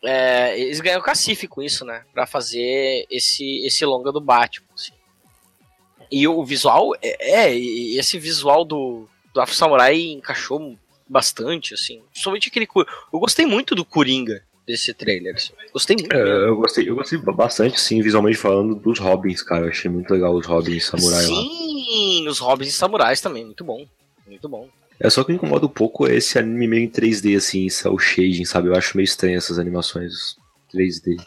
[0.06, 2.03] é, eles ganham cacife com isso, né?
[2.14, 4.68] Pra fazer esse, esse longa do Batman.
[4.74, 4.93] assim.
[6.12, 10.78] E o visual, é, é, esse visual do, do Afro Samurai encaixou
[11.08, 12.01] bastante, assim.
[12.12, 12.68] Principalmente aquele.
[13.12, 15.36] Eu gostei muito do Coringa desse trailer.
[15.36, 15.53] assim.
[15.74, 16.16] Gostei muito.
[16.16, 19.66] É, eu gostei, eu gostei bastante, sim, visualmente falando, dos Robins, cara.
[19.66, 21.28] Eu achei muito legal os Robins Samurai lá.
[21.28, 23.86] Sim, os Robins e Samurais também, muito bom.
[24.28, 24.68] Muito bom.
[25.00, 28.46] É só que me incomoda um pouco esse anime meio em 3D, assim, o shading,
[28.46, 28.70] sabe?
[28.70, 30.38] Eu acho meio estranho essas animações
[30.74, 31.18] 3D.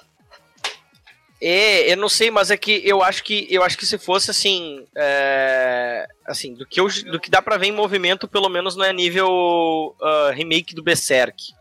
[1.41, 4.31] É, eu não sei, mas é que eu acho que eu acho que se fosse
[4.31, 8.75] assim, é, assim, do que eu, do que dá pra ver em movimento, pelo menos
[8.75, 11.53] não é nível ah, remake do Berserk.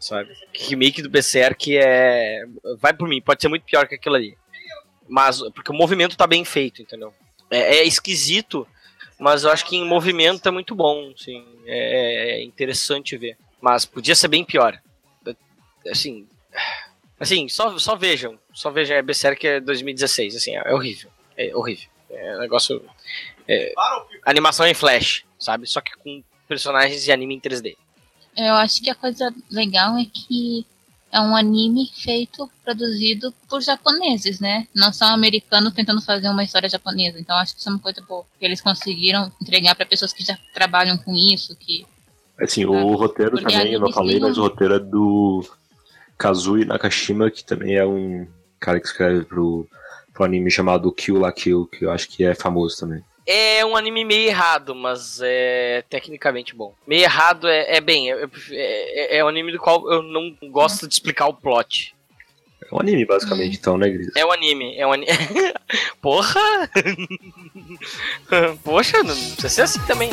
[0.00, 0.34] Sabe?
[0.54, 2.44] Remake do Berserk é
[2.78, 4.38] vai por mim, pode ser muito pior que aquilo ali.
[5.06, 7.12] Mas porque o movimento tá bem feito, entendeu?
[7.50, 8.66] É, é esquisito,
[9.22, 11.44] mas eu acho que em movimento é muito bom, sim.
[11.64, 13.36] É, é interessante ver.
[13.60, 14.80] Mas podia ser bem pior.
[15.90, 16.26] Assim,
[17.22, 18.36] Assim, só, só vejam.
[18.52, 18.96] Só vejam.
[18.96, 20.34] É Berserk é 2016.
[20.34, 21.08] Assim, é, é horrível.
[21.36, 21.88] É horrível.
[22.10, 22.84] É um negócio.
[23.46, 23.72] é,
[24.26, 25.68] animação em flash, sabe?
[25.68, 27.76] Só que com personagens de anime em 3D.
[28.36, 30.66] Eu acho que a coisa legal é que
[31.12, 34.66] é um anime feito, produzido por japoneses, né?
[34.74, 37.20] Não são americanos tentando fazer uma história japonesa.
[37.20, 38.24] Então acho que isso é uma coisa boa.
[38.38, 41.84] Que eles conseguiram entregar para pessoas que já trabalham com isso, que
[42.40, 45.44] Assim, o roteiro Porque também, eu não falei, mas o roteiro é do
[46.18, 48.26] Kazui Nakashima, que também é um
[48.58, 49.68] cara que escreve pro,
[50.12, 53.04] pro anime chamado Kill La Kill, que eu acho que é famoso também.
[53.26, 56.74] É um anime meio errado, mas é tecnicamente bom.
[56.86, 58.10] Meio errado é, é bem.
[58.10, 61.94] É, é, é um anime do qual eu não gosto de explicar o plot.
[62.60, 64.10] É um anime, basicamente, então, né, Gris?
[64.16, 65.12] É um anime, é um anime.
[66.00, 66.40] Porra!
[68.64, 70.10] Poxa, não precisa ser assim também.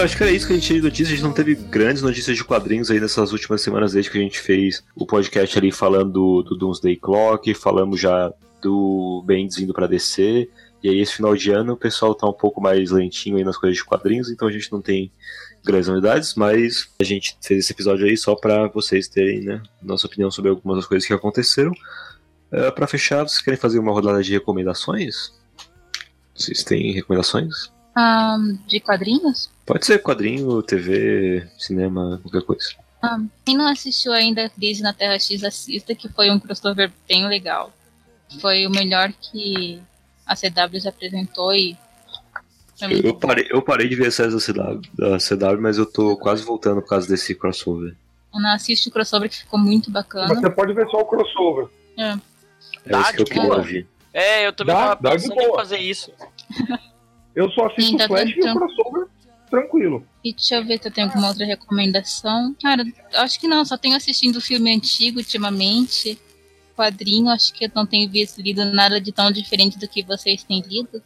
[0.00, 1.08] Cara, acho que era isso que a gente tinha de notícias.
[1.08, 4.20] A gente não teve grandes notícias de quadrinhos aí nessas últimas semanas desde que a
[4.22, 8.32] gente fez o podcast ali falando do, do Doomsday Clock, falamos já
[8.62, 10.48] do Bendis indo pra DC.
[10.82, 13.58] E aí, esse final de ano, o pessoal tá um pouco mais lentinho aí nas
[13.58, 15.12] coisas de quadrinhos, então a gente não tem
[15.62, 20.06] grandes novidades, mas a gente fez esse episódio aí só pra vocês terem, né, nossa
[20.06, 21.72] opinião sobre algumas das coisas que aconteceram.
[22.50, 25.34] Uh, para fechar, vocês querem fazer uma rodada de recomendações?
[26.34, 27.70] Vocês têm recomendações?
[27.94, 29.50] ah, de quadrinhos.
[29.70, 32.74] Pode ser quadrinho, TV, cinema, qualquer coisa.
[33.44, 37.72] Quem não assistiu ainda Crise na Terra X, assista, que foi um crossover bem legal.
[38.40, 39.80] Foi o melhor que
[40.26, 41.76] a CW já apresentou e.
[42.80, 45.86] Eu, eu parei, eu parei de ver as séries da CW, da CW, mas eu
[45.86, 47.94] tô quase voltando por causa desse crossover.
[48.34, 50.34] Ana assiste o crossover que ficou muito Mas bacana.
[50.34, 51.68] você pode ver só o crossover.
[51.96, 52.16] É
[52.86, 53.86] Dá isso que eu queria ouvir.
[54.12, 56.12] É, eu também Dá- tava pensando em fazer isso.
[57.36, 58.99] Eu só assisto o Flash e o crossover
[59.50, 60.06] tranquilo.
[60.24, 62.54] E deixa eu ver se eu tenho alguma outra recomendação.
[62.62, 62.84] Cara,
[63.14, 66.18] acho que não, só tenho assistindo filme antigo ultimamente.
[66.76, 70.42] Quadrinho, acho que eu não tenho visto lido nada de tão diferente do que vocês
[70.44, 71.02] têm lido.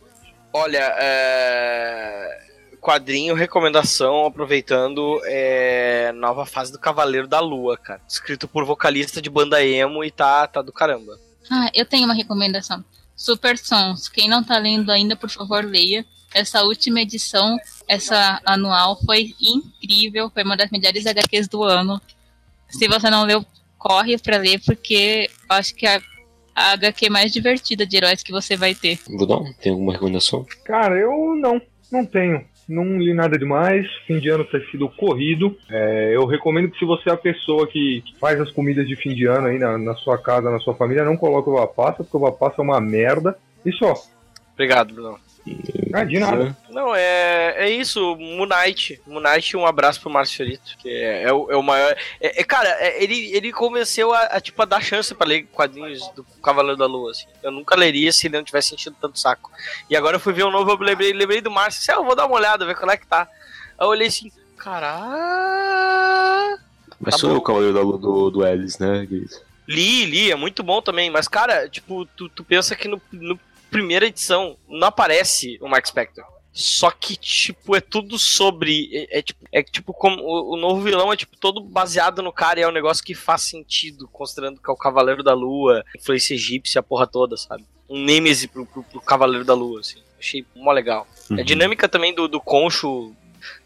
[0.53, 2.47] Olha, é...
[2.80, 6.12] quadrinho, recomendação, aproveitando, é...
[6.12, 8.01] nova fase do Cavaleiro da Lua, cara.
[8.09, 11.18] Escrito por vocalista de banda emo e tá, tá do caramba.
[11.51, 12.84] Ah, eu tenho uma recomendação.
[13.16, 14.09] Super Sons.
[14.09, 16.05] Quem não tá lendo ainda, por favor, leia.
[16.35, 17.57] Essa última edição,
[17.87, 20.30] essa anual, foi incrível.
[20.30, 22.01] Foi uma das melhores HQs do ano.
[22.68, 23.45] Se você não leu,
[23.78, 26.01] corre pra ler, porque eu acho que é
[26.55, 28.99] a HQ mais divertida de heróis que você vai ter.
[29.09, 30.47] Budão, tem alguma recomendação?
[30.64, 31.61] Cara, eu não,
[31.91, 32.45] não tenho.
[32.68, 33.87] Não li nada demais.
[34.07, 35.57] Fim de ano tem sido corrido.
[35.70, 38.97] É, eu recomendo que se você é a pessoa que que faz as comidas de
[38.97, 42.03] fim de ano aí na, na sua casa, na sua família, não coloque o passa,
[42.03, 43.37] porque o passa é uma merda.
[43.64, 43.95] E só.
[44.55, 45.18] Obrigado, Bruno.
[45.92, 46.57] Ah, de nada.
[46.70, 49.01] Não, é, é isso, Moon Knight.
[49.07, 51.95] Moon Knight, um abraço pro Márcio Fiorito, que é, é o, é o maior.
[52.20, 55.47] É, é, cara, é, ele, ele convenceu a, a, tipo, a dar chance pra ler
[55.53, 57.11] quadrinhos do Cavaleiro da Lua.
[57.11, 57.26] Assim.
[57.42, 59.51] Eu nunca leria se ele não tivesse sentido tanto saco.
[59.88, 61.80] E agora eu fui ver um novo, eu lembrei, lembrei do Márcio.
[61.80, 63.28] Disse, ah, eu vou dar uma olhada, ver qual é que tá.
[63.78, 66.59] Aí eu olhei assim, caralho.
[67.01, 67.36] Mas Tá sou bom.
[67.36, 69.40] eu o Cavaleiro da Lua do, do Ellis, né, Gris?
[69.68, 71.11] Li, li, é muito bom também.
[71.11, 73.38] Mas, cara, tipo, tu, tu pensa que no, no
[73.75, 76.25] primeira edição não aparece o Mark Spector.
[76.53, 78.89] Só que, tipo, é tudo sobre.
[78.93, 80.22] É, é tipo, é tipo como.
[80.22, 83.16] O, o novo vilão é, tipo, todo baseado no cara e é um negócio que
[83.16, 87.64] faz sentido, considerando que é o Cavaleiro da Lua, influência egípcia, a porra toda, sabe?
[87.91, 89.99] Um nêmese pro, pro, pro Cavaleiro da Lua, assim.
[90.16, 91.09] Achei mó legal.
[91.29, 91.41] Uhum.
[91.41, 93.12] A dinâmica também do, do concho,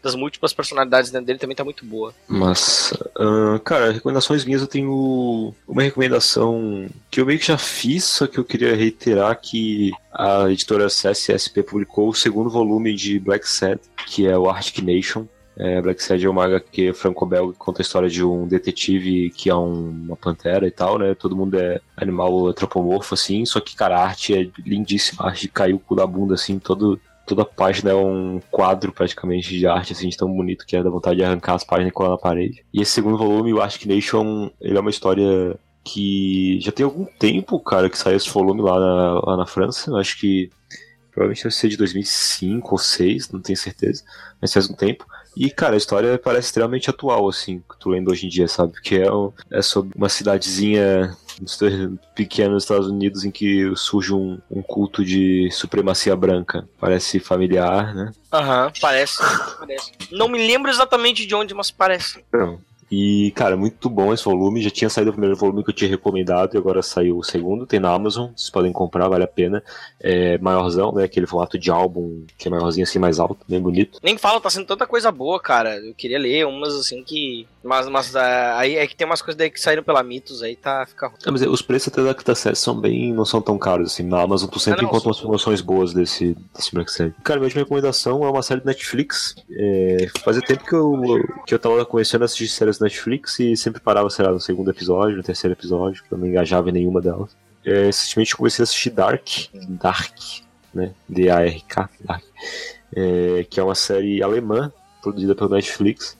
[0.03, 2.13] das múltiplas personalidades dentro dele também tá muito boa.
[2.27, 8.03] Mas, ah, cara, recomendações minhas eu tenho uma recomendação que eu meio que já fiz,
[8.03, 13.47] só que eu queria reiterar que a editora CSSP publicou o segundo volume de Black
[13.47, 15.25] Sad, que é o Arctic Nation.
[15.61, 19.49] É, Black Sad é uma HQ franco-belga que conta a história de um detetive que
[19.49, 21.13] é um- uma pantera e tal, né?
[21.13, 25.25] Todo mundo é animal antropomorfo, assim, só que, cara, a arte é lindíssima.
[25.25, 26.97] A arte caiu o cu da bunda, assim, todo,
[27.29, 30.81] toda a página é um quadro praticamente de arte, assim, de tão bonito que é,
[30.81, 32.65] dá vontade de arrancar as páginas e colar na parede.
[32.73, 37.05] E esse segundo volume, o Arctic Nation, ele é uma história que já tem algum
[37.05, 39.91] tempo, cara, que saiu esse volume lá na, lá na França.
[39.91, 40.49] Eu acho que
[41.11, 44.03] provavelmente deve ser de 2005 ou 2006, não tenho certeza,
[44.41, 45.05] mas faz um tempo.
[45.37, 48.73] E, cara, a história parece extremamente atual, assim, que tu lendo hoje em dia, sabe?
[48.73, 49.07] Porque é,
[49.57, 51.15] é sobre uma cidadezinha
[52.15, 56.67] pequena nos Estados Unidos em que surge um, um culto de supremacia branca.
[56.79, 58.11] Parece familiar, né?
[58.31, 59.17] Aham, parece,
[59.57, 59.91] parece.
[60.11, 62.23] Não me lembro exatamente de onde, mas parece.
[62.31, 62.59] Não.
[62.91, 64.61] E, cara, muito bom esse volume.
[64.61, 67.65] Já tinha saído o primeiro volume que eu tinha recomendado e agora saiu o segundo.
[67.67, 69.63] Tem na Amazon, vocês podem comprar, vale a pena.
[69.99, 71.03] É maiorzão, né?
[71.03, 73.99] Aquele formato de álbum que é maiorzinho assim, mais alto, bem bonito.
[74.01, 75.77] Nem falo, tá sendo tanta coisa boa, cara.
[75.77, 77.47] Eu queria ler umas assim que.
[77.63, 80.55] Mas, mas ah, aí é que tem umas coisas daí que saíram pela Mitos, aí
[80.55, 80.85] tá.
[80.87, 81.17] Fica ruim.
[81.25, 83.13] Ah, mas os preços até da Set são bem.
[83.13, 84.03] não são tão caros assim.
[84.03, 87.13] Na Amazon tu sempre Ah, não, encontra umas promoções boas desse, desse Black Sad.
[87.23, 89.35] Cara, minha última recomendação é uma série do Netflix.
[89.51, 90.99] É, fazia tempo que eu,
[91.45, 94.71] que eu tava conhecendo assistir séries do Netflix e sempre parava, sei lá, no segundo
[94.71, 97.35] episódio, no terceiro episódio, que eu não engajava em nenhuma delas.
[97.65, 99.27] É, recentemente comecei a assistir Dark.
[99.53, 100.17] Dark,
[100.73, 100.93] né?
[101.07, 102.23] D-A-R-K, Dark.
[102.95, 104.71] É, que é uma série alemã,
[105.01, 106.17] produzida pelo Netflix.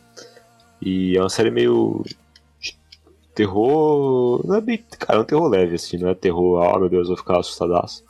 [0.82, 2.04] E é uma série meio
[3.34, 4.46] terror.
[4.46, 4.84] Não é bem.
[5.00, 7.40] Cara, é um terror leve, assim, não é terror, ah meu Deus, eu vou ficar
[7.40, 8.04] assustadaço.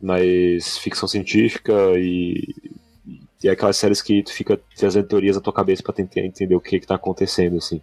[0.00, 2.54] Mas ficção científica e.
[3.42, 6.54] E é aquelas séries que tu fica fazendo teorias na tua cabeça pra tentar entender
[6.54, 7.80] o que que tá acontecendo, assim.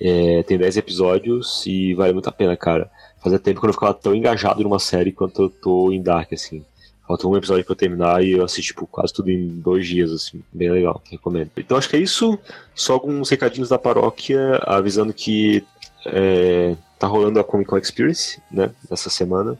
[0.00, 2.90] É, tem 10 episódios e vale muito a pena, cara.
[3.22, 6.32] Fazia tempo que eu não ficava tão engajado numa série quanto eu tô em Dark,
[6.32, 6.64] assim.
[7.06, 10.10] Falta um episódio pra eu terminar e eu assisti tipo, quase tudo em dois dias,
[10.10, 10.42] assim.
[10.52, 11.50] Bem legal, recomendo.
[11.56, 12.38] Então acho que é isso.
[12.74, 15.64] Só alguns recadinhos da paróquia avisando que
[16.06, 18.70] é, tá rolando a Comic Con Experience, né?
[18.90, 19.58] Nessa semana.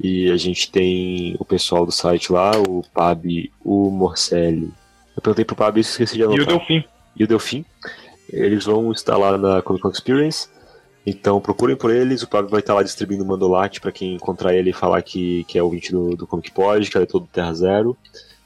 [0.00, 4.72] E a gente tem o pessoal do site lá, o Pab, o Morcelli.
[5.16, 6.84] Eu perguntei pro Pab e esqueci de E anotar o Delfim.
[7.16, 7.64] e o Delfim.
[8.30, 10.48] Eles vão estar lá na Comic Con Experience.
[11.04, 14.54] Então procurem por eles, o Pablo vai estar lá distribuindo o Mandolate para quem encontrar
[14.54, 17.52] ele e falar que, que é ouvinte do, do Comic Pod, que é todo Terra
[17.52, 17.96] Zero.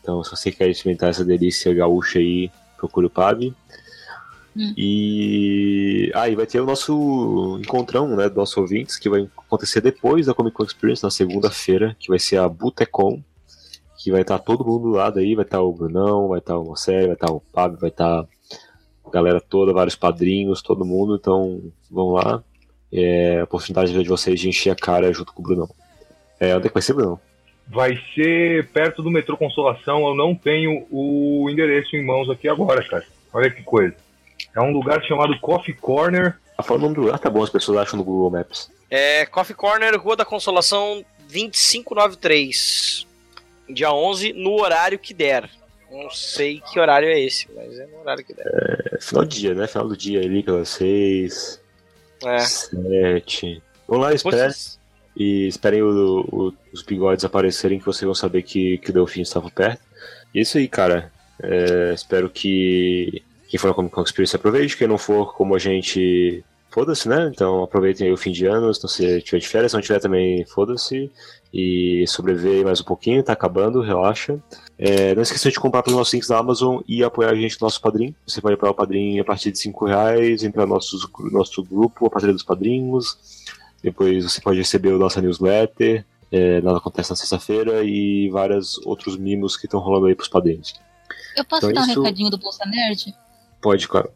[0.01, 3.55] Então se você quer experimentar essa delícia gaúcha aí, procure o Pab.
[4.57, 4.73] Hum.
[4.77, 10.27] E aí vai ter o nosso encontrão, né, dos nossos ouvintes, que vai acontecer depois
[10.27, 13.23] da Comic Con Experience, na segunda-feira, que vai ser a Butecon,
[13.99, 16.67] que vai estar todo mundo do lado aí, vai estar o Brunão, vai estar o
[16.67, 18.27] Marcelo, vai estar o Pablo, vai estar
[19.05, 22.43] a galera toda, vários padrinhos, todo mundo, então vão lá.
[22.91, 25.69] É a oportunidade de vocês de encher a cara junto com o Brunão.
[26.41, 27.21] É, onde é que vai ser, Brunão?
[27.69, 30.07] Vai ser perto do metrô Consolação.
[30.07, 33.05] Eu não tenho o endereço em mãos aqui agora, cara.
[33.33, 34.06] Olha que coisa.
[34.57, 36.35] É um lugar chamado Coffee Corner.
[36.57, 38.71] Ah, fala o nome do lugar, tá bom, as pessoas acham no Google Maps.
[38.91, 43.07] É Coffee Corner, Rua da Consolação 2593.
[43.69, 45.51] Dia 11, no horário que der.
[45.91, 48.47] Não sei que horário é esse, mas é no horário que der.
[48.93, 49.67] É final do dia, né?
[49.67, 51.61] Final do dia ali, pelas seis,
[52.25, 52.39] É.
[52.41, 53.63] sete.
[53.87, 54.11] Vão lá.
[54.11, 54.77] Putz,
[55.19, 59.23] E esperem o- o- os bigodes aparecerem que vocês vão saber que, que o Delfim
[59.23, 59.81] estava perto.
[60.35, 61.11] E é isso aí, cara.
[61.43, 64.77] É, espero que quem for na Comic Con Experience aproveite.
[64.77, 67.31] Quem não for, como a gente, foda-se, né?
[67.33, 68.73] Então aproveitem aí o fim de ano.
[68.75, 71.11] Se tiver de férias, se não tiver também, foda-se.
[71.55, 74.39] E sobreviver mais um pouquinho, tá acabando, relaxa.
[74.79, 77.65] É, não esqueça de comprar pelos nossos links da Amazon e apoiar a gente no
[77.65, 78.15] nosso padrinho.
[78.27, 80.97] Você pode apoiar o padrinho a partir de 5 reais, entrar no nosso,
[81.33, 83.17] nosso grupo, a partir dos padrinhos.
[83.83, 86.05] Depois você pode receber a nossa newsletter.
[86.31, 90.75] É, ela acontece na sexta-feira e vários outros mimos que estão rolando aí pros padrinhos.
[91.37, 93.15] Eu posso Então dar um isso- recadinho do Bolsa Nerd?
[93.61, 94.11] Pode, claro.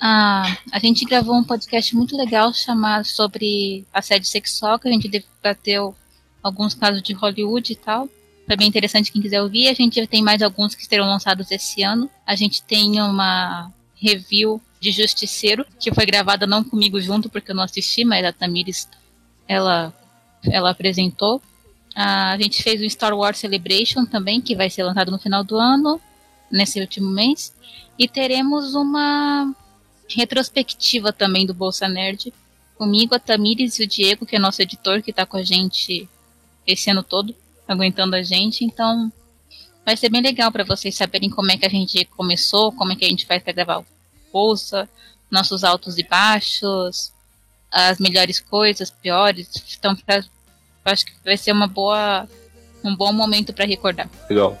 [0.00, 5.08] Ah, a gente gravou um podcast muito legal chamado sobre assédio sexual, que a gente
[5.08, 5.94] debateu
[6.42, 8.08] alguns casos de Hollywood e tal.
[8.46, 9.68] Foi bem interessante quem quiser ouvir.
[9.68, 12.08] A gente tem mais alguns que serão lançados esse ano.
[12.24, 17.54] A gente tem uma review de Justiceiro, que foi gravada não comigo junto, porque eu
[17.54, 18.88] não assisti, mas a Tamires,
[19.46, 19.92] ela,
[20.44, 21.42] ela apresentou.
[21.94, 25.42] Ah, a gente fez o Star Wars Celebration também, que vai ser lançado no final
[25.42, 26.00] do ano,
[26.50, 27.54] nesse último mês.
[27.98, 29.52] E teremos uma
[30.08, 32.32] retrospectiva também do Bolsa Nerd.
[32.76, 36.08] Comigo, a Tamires e o Diego, que é nosso editor, que tá com a gente
[36.66, 37.34] esse ano todo,
[37.66, 38.64] aguentando a gente.
[38.64, 39.12] Então,
[39.84, 42.96] vai ser bem legal para vocês saberem como é que a gente começou, como é
[42.96, 43.84] que a gente faz para gravar
[44.32, 44.88] Bolsa,
[45.30, 47.12] nossos altos e baixos,
[47.70, 49.50] as melhores coisas, piores.
[49.78, 50.22] Então, pra,
[50.84, 52.28] acho que vai ser uma boa,
[52.84, 54.08] um bom momento para recordar.
[54.28, 54.58] Legal.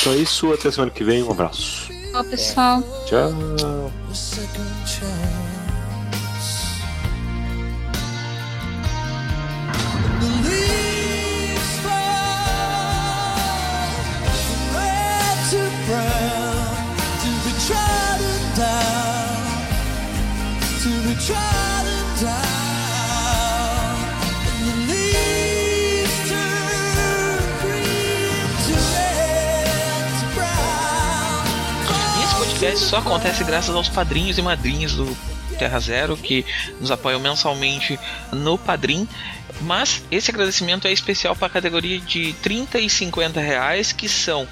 [0.00, 1.22] Então é isso, até semana que vem.
[1.22, 1.90] Um abraço.
[2.12, 2.82] Tchau, pessoal.
[3.06, 3.32] Tchau.
[32.64, 35.14] Podcast só acontece graças aos padrinhos e madrinhas do
[35.58, 36.46] Terra Zero que
[36.80, 37.98] nos apoiam mensalmente
[38.32, 39.06] no Padrim.
[39.60, 44.48] Mas esse agradecimento é especial para a categoria de 30 e 50 reais, que são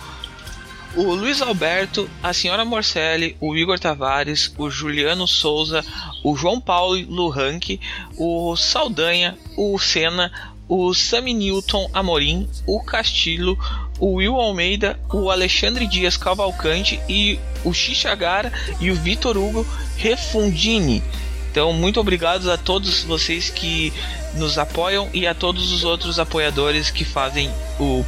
[0.94, 5.82] o Luiz Alberto, a senhora Morcelli, o Igor Tavares, o Juliano Souza,
[6.22, 7.80] o João Paulo Luhank,
[8.18, 10.30] o Saldanha, o Senna,
[10.68, 13.58] o Sami Newton Amorim, o Castilho,
[13.98, 19.66] o Will Almeida, o Alexandre Dias Cavalcante e o Xixagara e o Vitor Hugo
[19.96, 21.02] Refundini.
[21.50, 23.92] Então, muito obrigado a todos vocês que
[24.34, 28.04] nos apoiam e a todos os outros apoiadores que fazem o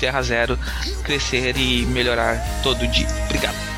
[0.00, 0.58] Terra Zero
[1.04, 3.06] crescer e melhorar todo dia.
[3.26, 3.77] Obrigado.